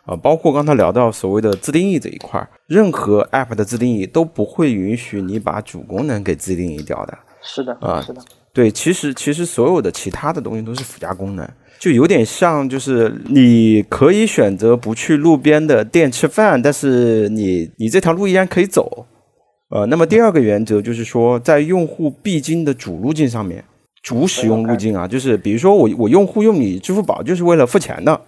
[0.05, 0.15] 啊。
[0.15, 7.19] 包括刚才聊到所谓的自定义这一块，任何 App 的自定义都不会允许你把主功能给自定义掉的。
[7.43, 8.23] 是的，啊是的，
[8.53, 11.49] 对，其实其实所有的其他的东西都是附加功能，
[11.79, 19.07] 就有点像，就是你可以选择不去路边的店吃饭，但是你你这条路依然可以走。
[19.69, 23.65] 呃，那么第二个原则就是说，在用户必经的主路径上面，
[24.03, 28.21] 主使用路径啊，就是比如说我我用户用你支付宝就是为了付钱的，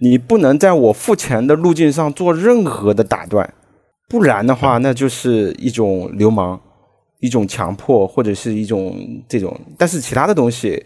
[0.00, 3.52] 你不能在我付钱的路径上做任何的打断，
[4.08, 6.60] 不然的话，那就是一种流氓。
[7.20, 8.96] 一种强迫或者是一种
[9.28, 10.84] 这种，但是其他的东西，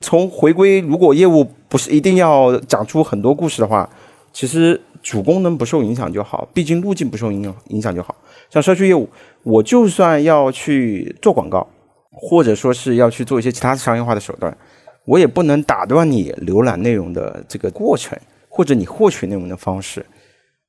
[0.00, 3.88] 从回归，如果业务不是一定要讲出很多故事的话，
[4.32, 8.14] 其实主功能不受影响就好，毕竟路径不受影响影响就好。
[8.48, 9.08] 像社区业务，
[9.42, 11.66] 我就算要去做广告，
[12.12, 14.56] 或者说是要去做一些其他商业化的手段，
[15.04, 18.16] 我也不能打断你浏览内容的这个过程，
[18.48, 20.04] 或者你获取内容的方式。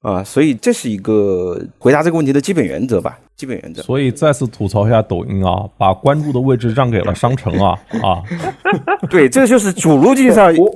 [0.04, 3.82] 啊，所以这是一个回答这个问题的基本原则吧，基本原则。
[3.82, 8.22] 所以再次吐槽一下抖音啊，把关注的位置让给了商城啊啊！
[9.10, 10.54] 对，这就是主路径上。
[10.58, 10.76] 我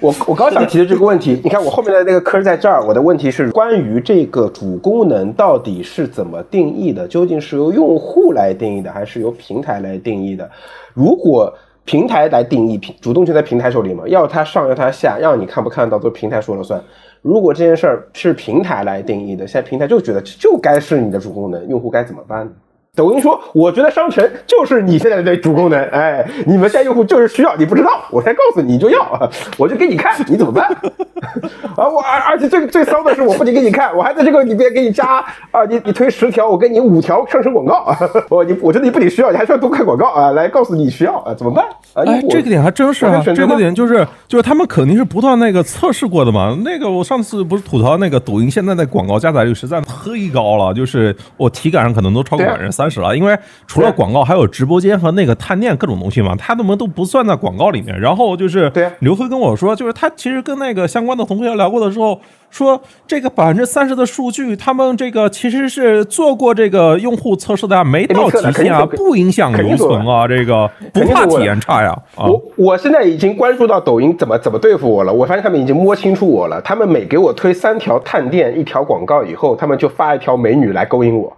[0.00, 2.80] 我我刚想提的这个问题，你看我后面的那个坑在这儿。
[2.86, 7.08] 我的问题是关于这个主功能到底是怎么定义的？
[7.08, 10.48] 究竟是由用户来定义的，还是由平台来定义的？
[10.94, 11.52] 如果
[11.84, 16.80] 平台来定义，平主动权在平台手里嘛，要它上要它下，让你看不看到都平台说了算。
[17.22, 22.52] 如果这件事儿是平台来定义的，现在平台就觉得就该是你的主功能，用户该怎么办呢？
[22.96, 30.66] 抖音说，我觉得商城就是你现在的主功能，哎，你们现在用户就是需要，你不知道，我才告诉你，你就要， 我就给你看，你怎么办？
[31.76, 37.94] 啊，我而而且最最骚的是，我不仅给你看，我还在这个里边给你加啊，你你推十条，我给你五条上升广告，
[38.30, 41.64] 我你我觉得你不仅需要，你还需要多看广告啊，来告诉你需要啊，怎么办？
[41.94, 46.56] 哎，这个点还真是啊，这个点就是就是他们肯定是不断那个测试过的嘛。
[46.64, 53.16] 那个我上次不是吐槽那个抖音现在的广告加载率实在忒高了，就是我体感上可能都超过百分之三十了。
[53.16, 57.98] 因为除了广告，还有直播间和那个探店各种东西嘛，他们都不算在广告里面。
[57.98, 62.20] 然后就是刘辉跟我说，就是他其实跟那个相关的同学聊过的时候。
[62.48, 71.94] 说这个百分之三十的数据，他们这个其实是做过这个用户测试的呀，没到极限啊，不影响留存啊，这个不怕体验差呀。
[72.14, 76.58] 我我现在已经关注到抖音怎么怎么对付我了，我发现他们已经摸清楚我了。
[76.62, 81.35] 他们每给我推三条探店一条广告以后，他们就发一条美女来勾引我，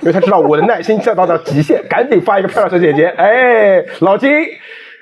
[0.00, 4.30] 因为他知道我的耐心降到了极限，赶紧发一个漂亮小姐姐，哎，老金。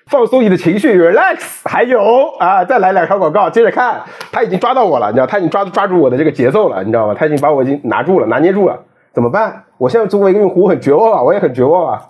[0.09, 1.63] 放松你的情绪，relax。
[1.65, 2.01] 还有
[2.39, 4.01] 啊，再来两条广告，接着看。
[4.31, 7.15] 他已经抓到我了，你知道，他已经抓抓住我的这个节奏了，你知道吗？
[7.19, 8.81] 他已经把我已经拿住了，拿捏住了。
[9.13, 9.65] 怎么办？
[9.79, 12.01] 我现在作为一个用户，我很绝望啊，我也很绝望啊。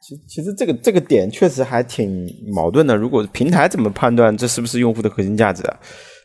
[0.00, 2.94] 其其实这个这个点确实还挺矛盾的。
[2.94, 5.64] 如果平台怎么判断这是不是用户的核心价值？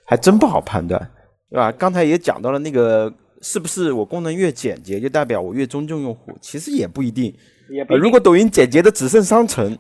[0.06, 1.02] 还真不好判断，
[1.50, 1.72] 对吧？
[1.72, 3.12] 刚才也讲到了那个
[3.42, 6.38] 是不是我功能越简洁就代表我越尊重用户？
[6.42, 7.34] 其实也不一定。
[7.88, 9.78] 呃，如果抖音简洁的只剩商城。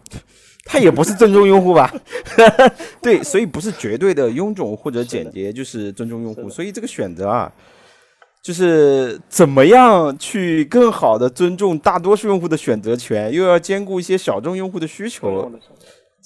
[0.65, 1.91] 它也不是尊重用户吧？
[3.01, 6.47] 对，所以不是绝对的臃肿或者简洁就是尊重用户。
[6.47, 7.51] 所以这个选择啊，
[8.43, 15.51] 就是怎么样去更好的尊重大多数用户的选择权，又要兼顾一些小众用户的需求。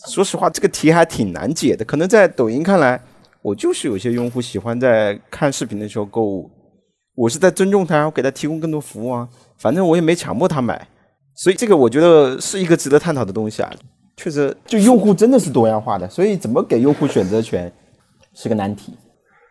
[0.08, 1.86] 说实话，这个题还挺难解的。
[1.86, 3.02] 可能在抖音看来，
[3.42, 6.52] 我就是有些用户喜欢在看视频的时候购物，
[7.16, 9.28] 我是在尊重他，我给他提供更多服务啊。
[9.58, 10.88] 反正我也没强迫他买，
[11.36, 13.70] 所以这个我觉得是一个值得探讨的东西啊。
[14.18, 17.72] 确实，就用户真的是多样化的，所以怎么给用户选择权
[18.34, 18.94] 是个难题。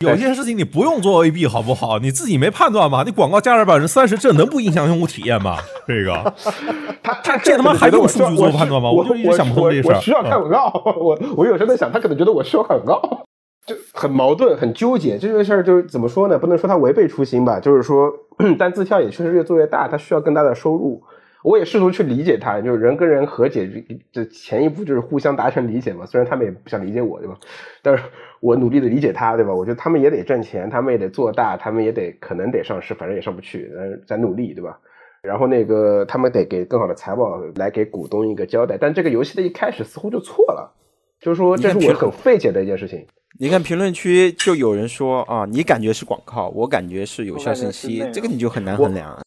[0.01, 2.01] 有些事情你不用做 A B 好不好？
[2.01, 3.05] 你自己没判断吗？
[3.07, 5.59] 你广告加了百分之三十，这能不影响用户体验吗？
[5.87, 6.35] 这个，
[7.05, 8.91] 他他这他妈还用数据做判断吗？
[8.91, 9.95] 我就一直想不通这事儿。
[9.95, 13.25] 我需要看广告，我我有时候在想，他可能觉得我需要看广告，
[13.67, 15.19] 就很矛盾，很纠结。
[15.19, 16.39] 这件事儿就是怎么说呢？
[16.39, 18.13] 不能说他违背初心吧，就是说，
[18.59, 21.03] 但字跳也确实越做越大，他需要更大的收入。
[21.45, 23.69] 我也试图去理解他，就是人跟人和解，
[24.13, 26.07] 这前一步就是互相达成理解嘛。
[26.07, 27.37] 虽然他们也不想理解我，对吧？
[27.83, 28.05] 但是
[28.41, 29.53] 我努力的理解他，对吧？
[29.53, 34.79] 我觉得他们也得挣钱，他们也得做大，他们也得可能得上市，反正也上不去，嗯，在努力，对吧？
[35.21, 38.77] 然后那个他们得给更好的财报来给股东一个交代。
[38.81, 40.73] 但这个游戏的一开始似乎就错了，
[41.21, 43.05] 就是说这是我很费解的一件事情。
[43.39, 49.19] 你看评论区就有人说啊，你感觉是广告，我感觉是有效信息，这个你就很难衡量。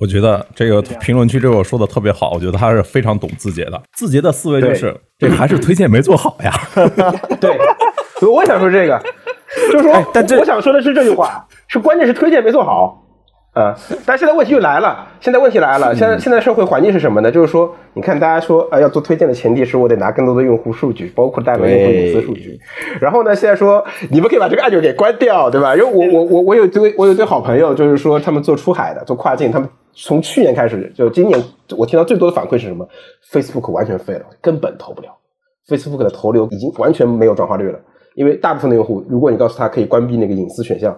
[0.00, 3.82] 我觉得这个评论区这个说的特别好，我觉得他是非常懂字节的。
[3.96, 6.52] 字节的思维就是这还是推荐没做好呀。
[7.40, 7.58] 对，
[8.28, 9.02] 我想说这个，
[9.72, 13.02] 就是说，但这我想说的是这句话，是关键是推荐没做好。
[13.54, 13.76] 啊，
[14.06, 17.30] 但现在问题就来了，现在问题来了，现在现在社会环境是什么呢？
[17.30, 22.56] 就是说，你看大家说啊，要做推荐的前提是我得拿更多的用户数据，包括大量用户隐私数据。
[23.00, 25.74] 然后呢，现在说你们可以把这个按钮给关掉，对吧？
[25.74, 31.42] 因为我我我我有堆我有堆好朋友，就是说他们做出海的，做跨境，他们从去年开始，就今年
[31.76, 32.86] 我听到最多的反馈是什么
[33.32, 35.08] ？Facebook 完全废了，根本投不了。
[35.68, 37.80] Facebook 的投流已经完全没有转化率了，
[38.14, 40.96] 因为大部分的用户，如果你告诉他可以关闭那个隐私选项。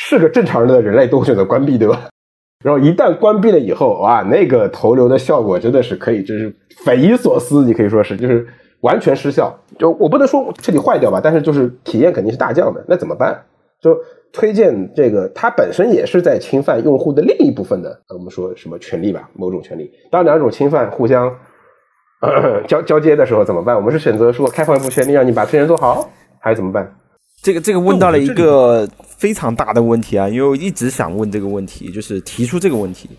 [0.00, 2.08] 是个正常人的人类都会选择关闭，对吧？
[2.64, 7.64] 然后一旦关闭了以后，哇，那个投流的效果真的是可以，就是匪夷所思。
[7.64, 8.46] 你可以说是，就是
[8.80, 9.52] 完全失效。
[9.76, 12.84] 就我不能说彻底坏掉吧，但是就是体验肯定是大降的。
[12.88, 13.44] 那怎么办？
[13.80, 13.96] 就
[14.32, 19.90] 推荐这个，它本身也是在侵犯用户的另一部分的，我们说什么权利吧，某种权利。
[20.10, 21.32] 当两种侵犯互相
[22.66, 23.74] 交交接的时候怎么办？
[23.74, 26.08] 我们是选择说开放一部权利让你把推荐做好，
[26.40, 26.92] 还是怎么办？
[27.40, 28.88] 这个这个问到了一个
[29.18, 33.10] 非常大的问题啊，因为我一直想问这个问题，就是提出这个问题，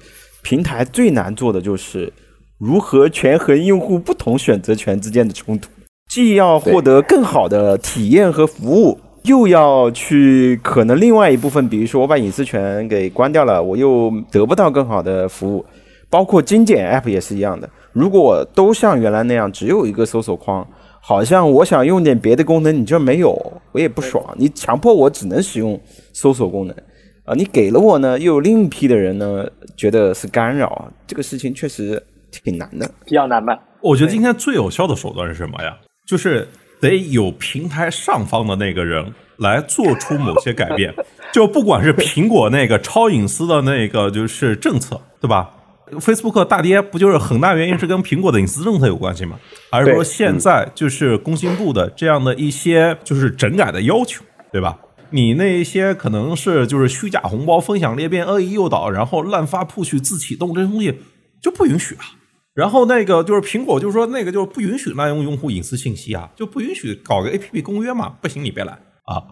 [0.41, 2.11] 平台最难做的就是
[2.57, 5.69] 如何权衡用户不同选择权之间的冲突，
[6.09, 15.65] 既要获得更好的体验和服务，又要去可能另外一部分，比如说我把隐私权给关掉了，我又得不到更好的服务，
[16.09, 20.65] 包括精简 App 也是一样的，如果都像原来那样只有一个搜索框。
[21.01, 23.31] 好像我想用点别的功能，你这没有，
[23.71, 24.23] 我也不爽。
[24.37, 25.79] 你强迫我只能使用
[26.13, 26.75] 搜索功能，
[27.23, 29.45] 啊，你给了我呢，又有另一批的人呢
[29.75, 33.57] 觉得是干扰，这个事情确实挺难的，比较难办。
[33.81, 35.77] 我觉得今天最有效的手段是什么呀？
[36.05, 36.47] 就是
[36.81, 40.93] 得有平台上方的那个人来做出某些改变，
[41.31, 45.51] 就不管是苹果那个超隐私的那个就是政策，对吧
[45.93, 49.39] ？Facebook 大跌不就是很大原因是跟苹果的隐私政策有关系吗？
[49.71, 54.77] 还是说现在就是工信部的这样的一些就是整改的要求，对吧？
[55.11, 60.99] 你那些可能是就是虚假红包、分享裂变、恶意诱导，然后滥发 push 自启动这些东西
[61.41, 62.05] 就不允许啊。
[62.53, 68.73] 然后那个就是苹果就是说那个就是不允许滥用用户隐私信息啊，就不允许搞个 APP 公约嘛，不行你别来
[69.05, 69.23] 啊。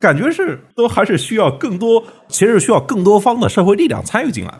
[0.00, 4.52] 感觉是都还是需要更多，其实需要更多方的社会力量参与进来。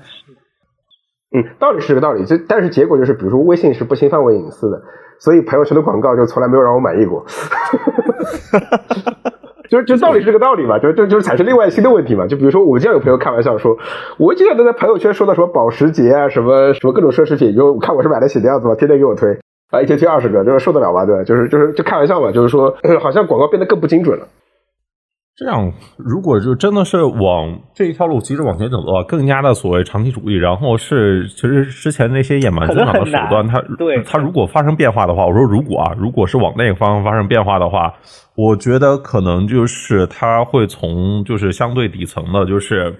[1.36, 4.80] 嗯，道理是这个道理，就但是结果就是，比如说微信是不侵犯我隐私的，
[5.18, 7.26] 所以朋友圈的广告就从来没有让我满意过。
[9.68, 12.26] 就就道理是这个道理嘛，就就就是产生另外新的问题嘛。
[12.28, 13.76] 就比如说，我经常有朋友开玩笑说，
[14.18, 19.36] 我经常都在朋友圈收到什么保时捷啊，什么什么各种奢侈品，就看我是买得起的样子嘛，天天给我推
[19.72, 21.04] 啊，一天推二十个，就是受得了吧？
[21.04, 21.24] 对吧？
[21.24, 24.28] 就是就是就开玩笑嘛，就是说好像广告变得更不精准了。
[25.36, 37.92] 这样，如果就真的是往这一条路急着往前走的话，更加的所谓长期主义，然后是其实之前那些野蛮增长的手段，它对它如果发生变化的话，我说如果啊，如果是往那个方向发生变化的话，
[38.36, 42.94] 我觉得可能就是它会从就是相对底层的，就是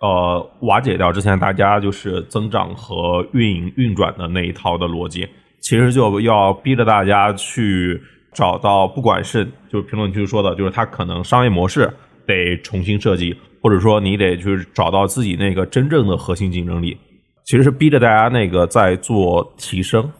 [0.00, 5.24] 呃瓦解掉之前大家就是增长和运营运转的那一套的逻辑，
[5.60, 8.02] 其实就要逼着大家去。
[8.36, 11.90] 找到不管是就是评论区说的，就是他可能商业模式
[12.26, 16.98] 得重新设计，或者说你得就是找到自己那个真正的核心竞争力，
[17.46, 20.12] 其实是逼着大家那个在做提升。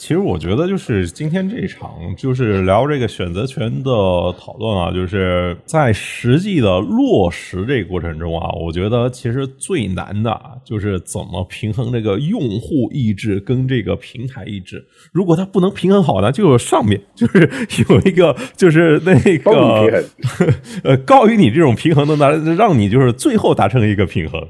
[0.00, 3.92] 其实我觉得，就是今天这场就是聊这个选择权的
[4.40, 14.82] 讨论啊，就是在实际的落实这个过程中啊，我觉得其实最难的就是怎么平衡这个用户意志跟这个平台意志。
[15.12, 17.50] 如果它不能平衡好呢，就上面就是
[17.86, 20.02] 有一个就是那个
[20.82, 24.48] 呃高于你这种平衡的呢，让你就是最后达成一个平衡。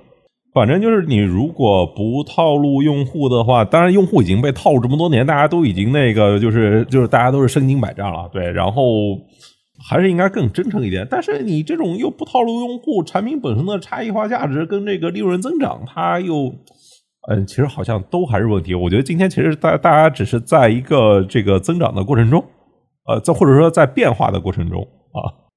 [0.53, 8.83] 反正就是你如果不套路用户的话，当然用户已经被套路这么多年，大家都已经那个就是就是大家都是身经百战了，对，然后
[9.89, 11.07] 还是应该更真诚一点。
[11.09, 16.53] 但是你这种又不套路用户，产品本身的差异化价值跟这个利润增长，它又
[17.29, 18.75] 嗯，其实好像都还是问题。
[18.75, 22.45] 我觉得今天其实大大家只是在一个这个增长的过程中，
[23.07, 25.50] 呃，在或者说在变化的过程中啊。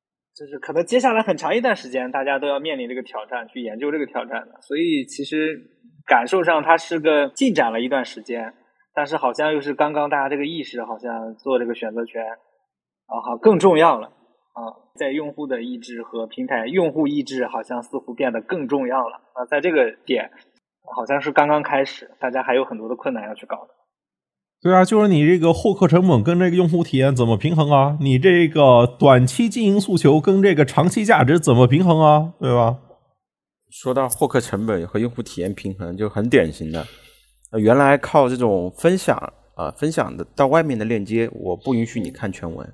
[0.44, 4.60] 就是可能接下来很长一段时间，大家都要面临这个挑战，去研究这个挑战的。
[4.60, 5.58] 所以其实
[6.06, 8.54] 感受上它是个进展了一段时间，
[8.94, 12.22] 但是好像又是刚刚大家这个意识好像做这个选择权
[13.08, 20.30] 啊，好更重要了啊，在用户的意志和平台用户意志好像似乎变得更重要了啊，在这个点
[20.94, 23.74] 好像是刚刚开始，大家还有很多的困难要去搞的。
[24.64, 27.98] 对啊，就是你这个获客成本跟这个用户体验怎么平衡啊？
[28.00, 32.32] 你这个短期经营诉求跟这个长期价值怎么平衡啊？
[32.40, 32.80] 对吧？
[33.70, 36.88] 说到获客成本和用户体验平衡，就很典型的，
[37.60, 39.18] 原来靠这种分享
[39.56, 42.66] 啊，分享的到外面的链接，我不允许你看全文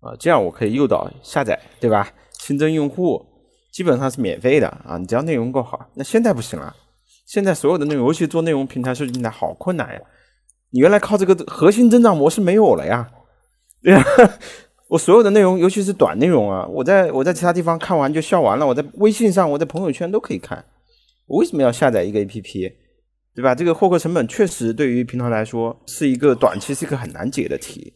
[0.00, 2.12] 啊，这样我可以诱导下载，对吧？
[2.40, 3.24] 新增用户，
[3.72, 5.88] 基本上是免费的啊，你只要内容够好。
[5.94, 6.76] 那现在不行了，
[7.24, 10.00] 现在所有的内容，尤其做内容平台、设计平台，好困难呀。
[10.70, 13.08] 你原来靠这个核心增长模式没有了呀，
[13.82, 14.04] 对呀。
[14.88, 20.64] 我所有的内容，尤其是短内容啊，我在我在其他地方看完就笑完了，我在微信上、我在朋友圈都可以看。
[21.26, 22.72] 我为什么要下载一个 APP，
[23.34, 23.52] 对吧？
[23.52, 27.92] 这个获客成本确实对于平台来说是一个短期是一个很难解的题。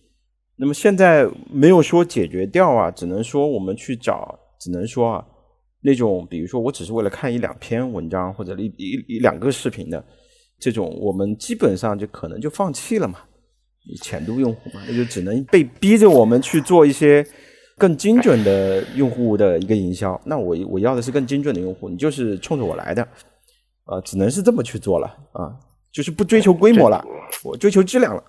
[0.57, 5.25] 那么现在没有说解决掉啊，只能说我们去找，只能说啊，
[5.83, 10.05] 那种比如说我只是为了看一两篇文章或者一一一两个视频的
[10.61, 13.21] 这种，我们基本上就可能就放弃了嘛。
[14.03, 17.27] 浅度用户嘛，那就只能被逼着我们去做一些
[17.79, 20.21] 更精准的用户的一个营销。
[20.25, 23.03] 那我我要的是更精准的用户，你就是冲着我来的，
[23.85, 25.57] 啊，只能是这么去做了啊，
[25.91, 27.03] 就是不追求规模了，
[27.43, 28.23] 我追求质量了。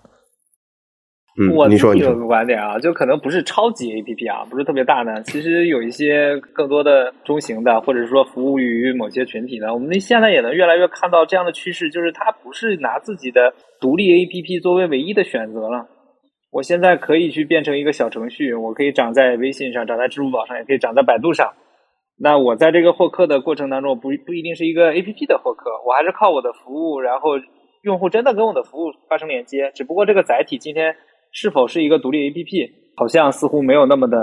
[1.49, 9.73] 我你说有个观点啊，就可能不是超级 APP 啊，不是特别大的，其实有一些更多的中型的，或者是说服务于某些群体的。
[9.73, 15.88] 我们现在也能越来越看到这样的趋势，就是它不是拿自己的独立 APP 作为唯一的选择了。
[16.51, 21.53] 我现在可以去变成一个小程序，我可以长在微信上，长在支付宝上，也可以长在百度上。
[22.19, 27.31] 那我在这个获客的过程当中，不不一定是一个 APP 的获客，我还是靠我的服务，然后
[27.84, 29.72] 用户真的跟我的服务发生连接。
[29.73, 30.95] 只不过这个载体今天。
[31.31, 34.17] 是否是一个独立 APP，好像似乎没有那么的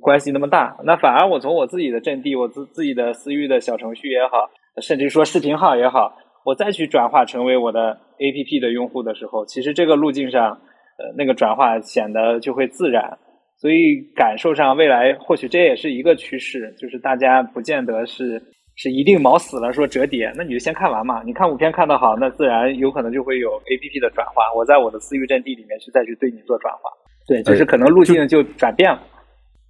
[0.00, 0.76] 关系那么大。
[0.84, 4.48] 那反而我从我自己的阵地，我自自己的私域的小程序也好，
[4.80, 10.50] 甚至说视频号也好，我再去转化成为我的 APP 的用户的时候，其实这个路径上，
[10.98, 13.18] 呃，那个转化显得就会自然。
[13.58, 18.42] 所以感受上，未来或许这也是一个趋势，就是大家不见得是。
[18.76, 21.22] 是一定毛死了说折叠，那你就先看完嘛。
[21.24, 24.42] 你看五篇看得好，那自然有可能就会有 A P P 的转化。
[24.54, 26.90] 我在我的私域阵地里面去再去对你做转化，
[27.26, 29.00] 对，就是可能路径就转变了。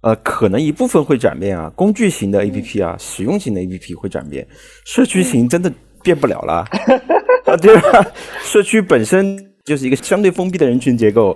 [0.01, 4.45] 呃，可能一部分会转变啊，工具型的 A P P 啊，使用型的 A P P 会转变，
[4.85, 5.71] 社区型真的
[6.03, 6.65] 变不了了
[7.47, 8.05] 啊，对吧？
[8.41, 11.35] 社区本身就是一个相对封闭的人群结构，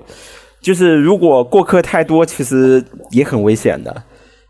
[0.59, 4.03] 就是如果过客太多，其实也很危险的。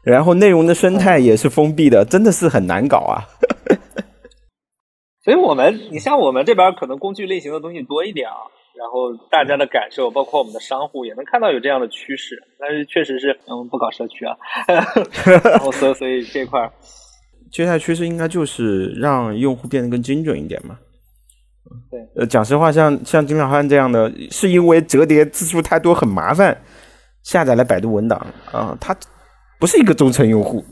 [0.03, 3.21] 然后内容的生态也是封闭的，真的是很难搞啊。
[5.23, 8.33] 所以，我们你像我们这边可能工具类型的东西多一点啊，
[8.75, 12.35] 然后大家的感受，包括我们的商户也能看到有这样的趋势。
[12.59, 14.35] 但是，确实是嗯不搞社区啊。
[14.67, 16.67] 然后，所所以这块
[17.51, 20.75] 接下来趋势应该就是让用户变得更精准一点嘛。
[21.91, 21.99] 对。
[22.15, 26.59] 呃，讲实话，像像金小汉这样的，是因为折叠字数太多很麻烦，
[27.21, 28.19] 下载了百度文档
[28.51, 28.97] 啊，他。
[29.61, 30.65] 不是一个忠诚用户，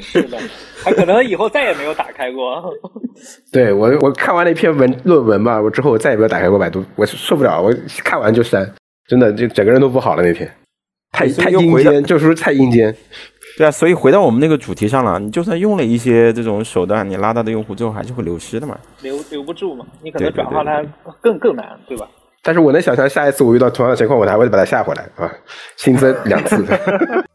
[0.00, 0.36] 是的，
[0.82, 2.60] 他可能以后再也没有打开过。
[3.52, 8.68] 对我，我看完了一篇文论文吧，我之后我再也没有打开过百度，我受不了，我看完就删，
[9.06, 10.22] 真的就整个人都不好了。
[10.24, 10.50] 那天
[11.12, 12.92] 太太阴间，就是太阴间。
[13.56, 20.84] 对啊，所以回到我们那个主题上了，你就算用了一些这种手段，你拉到的用户最后还是会流失的嘛，留留不住嘛，你可能转化它
[21.20, 22.08] 更更难，对吧？
[22.42, 25.32] 但是我能想象下一次我遇到同样的情况，我还会把它下回来啊，
[25.76, 26.56] 新增两次。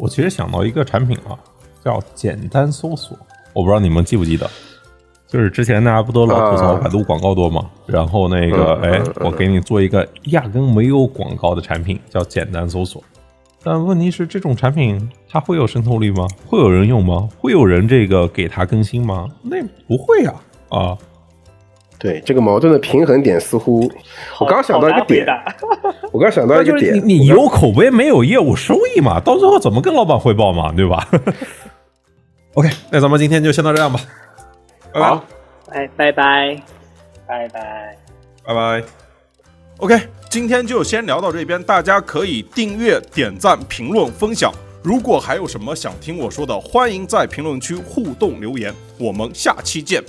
[0.00, 1.36] 我其实想到一个产品啊，
[1.84, 3.14] 叫简单搜索。
[3.52, 4.48] 我不知道你们记不记得，
[5.28, 7.68] 就是之前大家不都老吐槽百度广告多吗？
[7.84, 13.04] 然后那个，哎，我给你做一个压根没有广告的产品，叫简单搜索。
[13.62, 16.26] 但问题是，这种产品它会有渗透力吗？
[16.46, 17.28] 会有人用吗？
[17.38, 19.28] 会有人这个给它更新吗？
[19.42, 20.32] 那不会呀，
[20.70, 20.96] 啊。
[22.00, 23.86] 对这个矛盾的平衡点，似乎
[24.40, 25.26] 我刚想到一个点，
[26.10, 29.20] 我刚想到一个点，你你有口碑没有业务收益嘛？
[29.20, 30.72] 到最后怎么跟老板汇报嘛？
[30.72, 31.06] 对吧
[32.54, 34.00] ？OK，那咱们今天就先到这样吧。
[34.94, 35.24] 好，
[35.68, 36.56] 哎，拜拜，
[37.26, 37.96] 拜拜，
[38.46, 38.82] 拜拜。
[39.76, 40.00] OK，
[40.30, 44.50] 今天就先聊到这边，大家可以订阅、点赞、评论、分享。
[44.82, 48.74] 如果还有什么想听我说的，欢迎在评论区互动留言。
[48.98, 50.02] 我们下期见。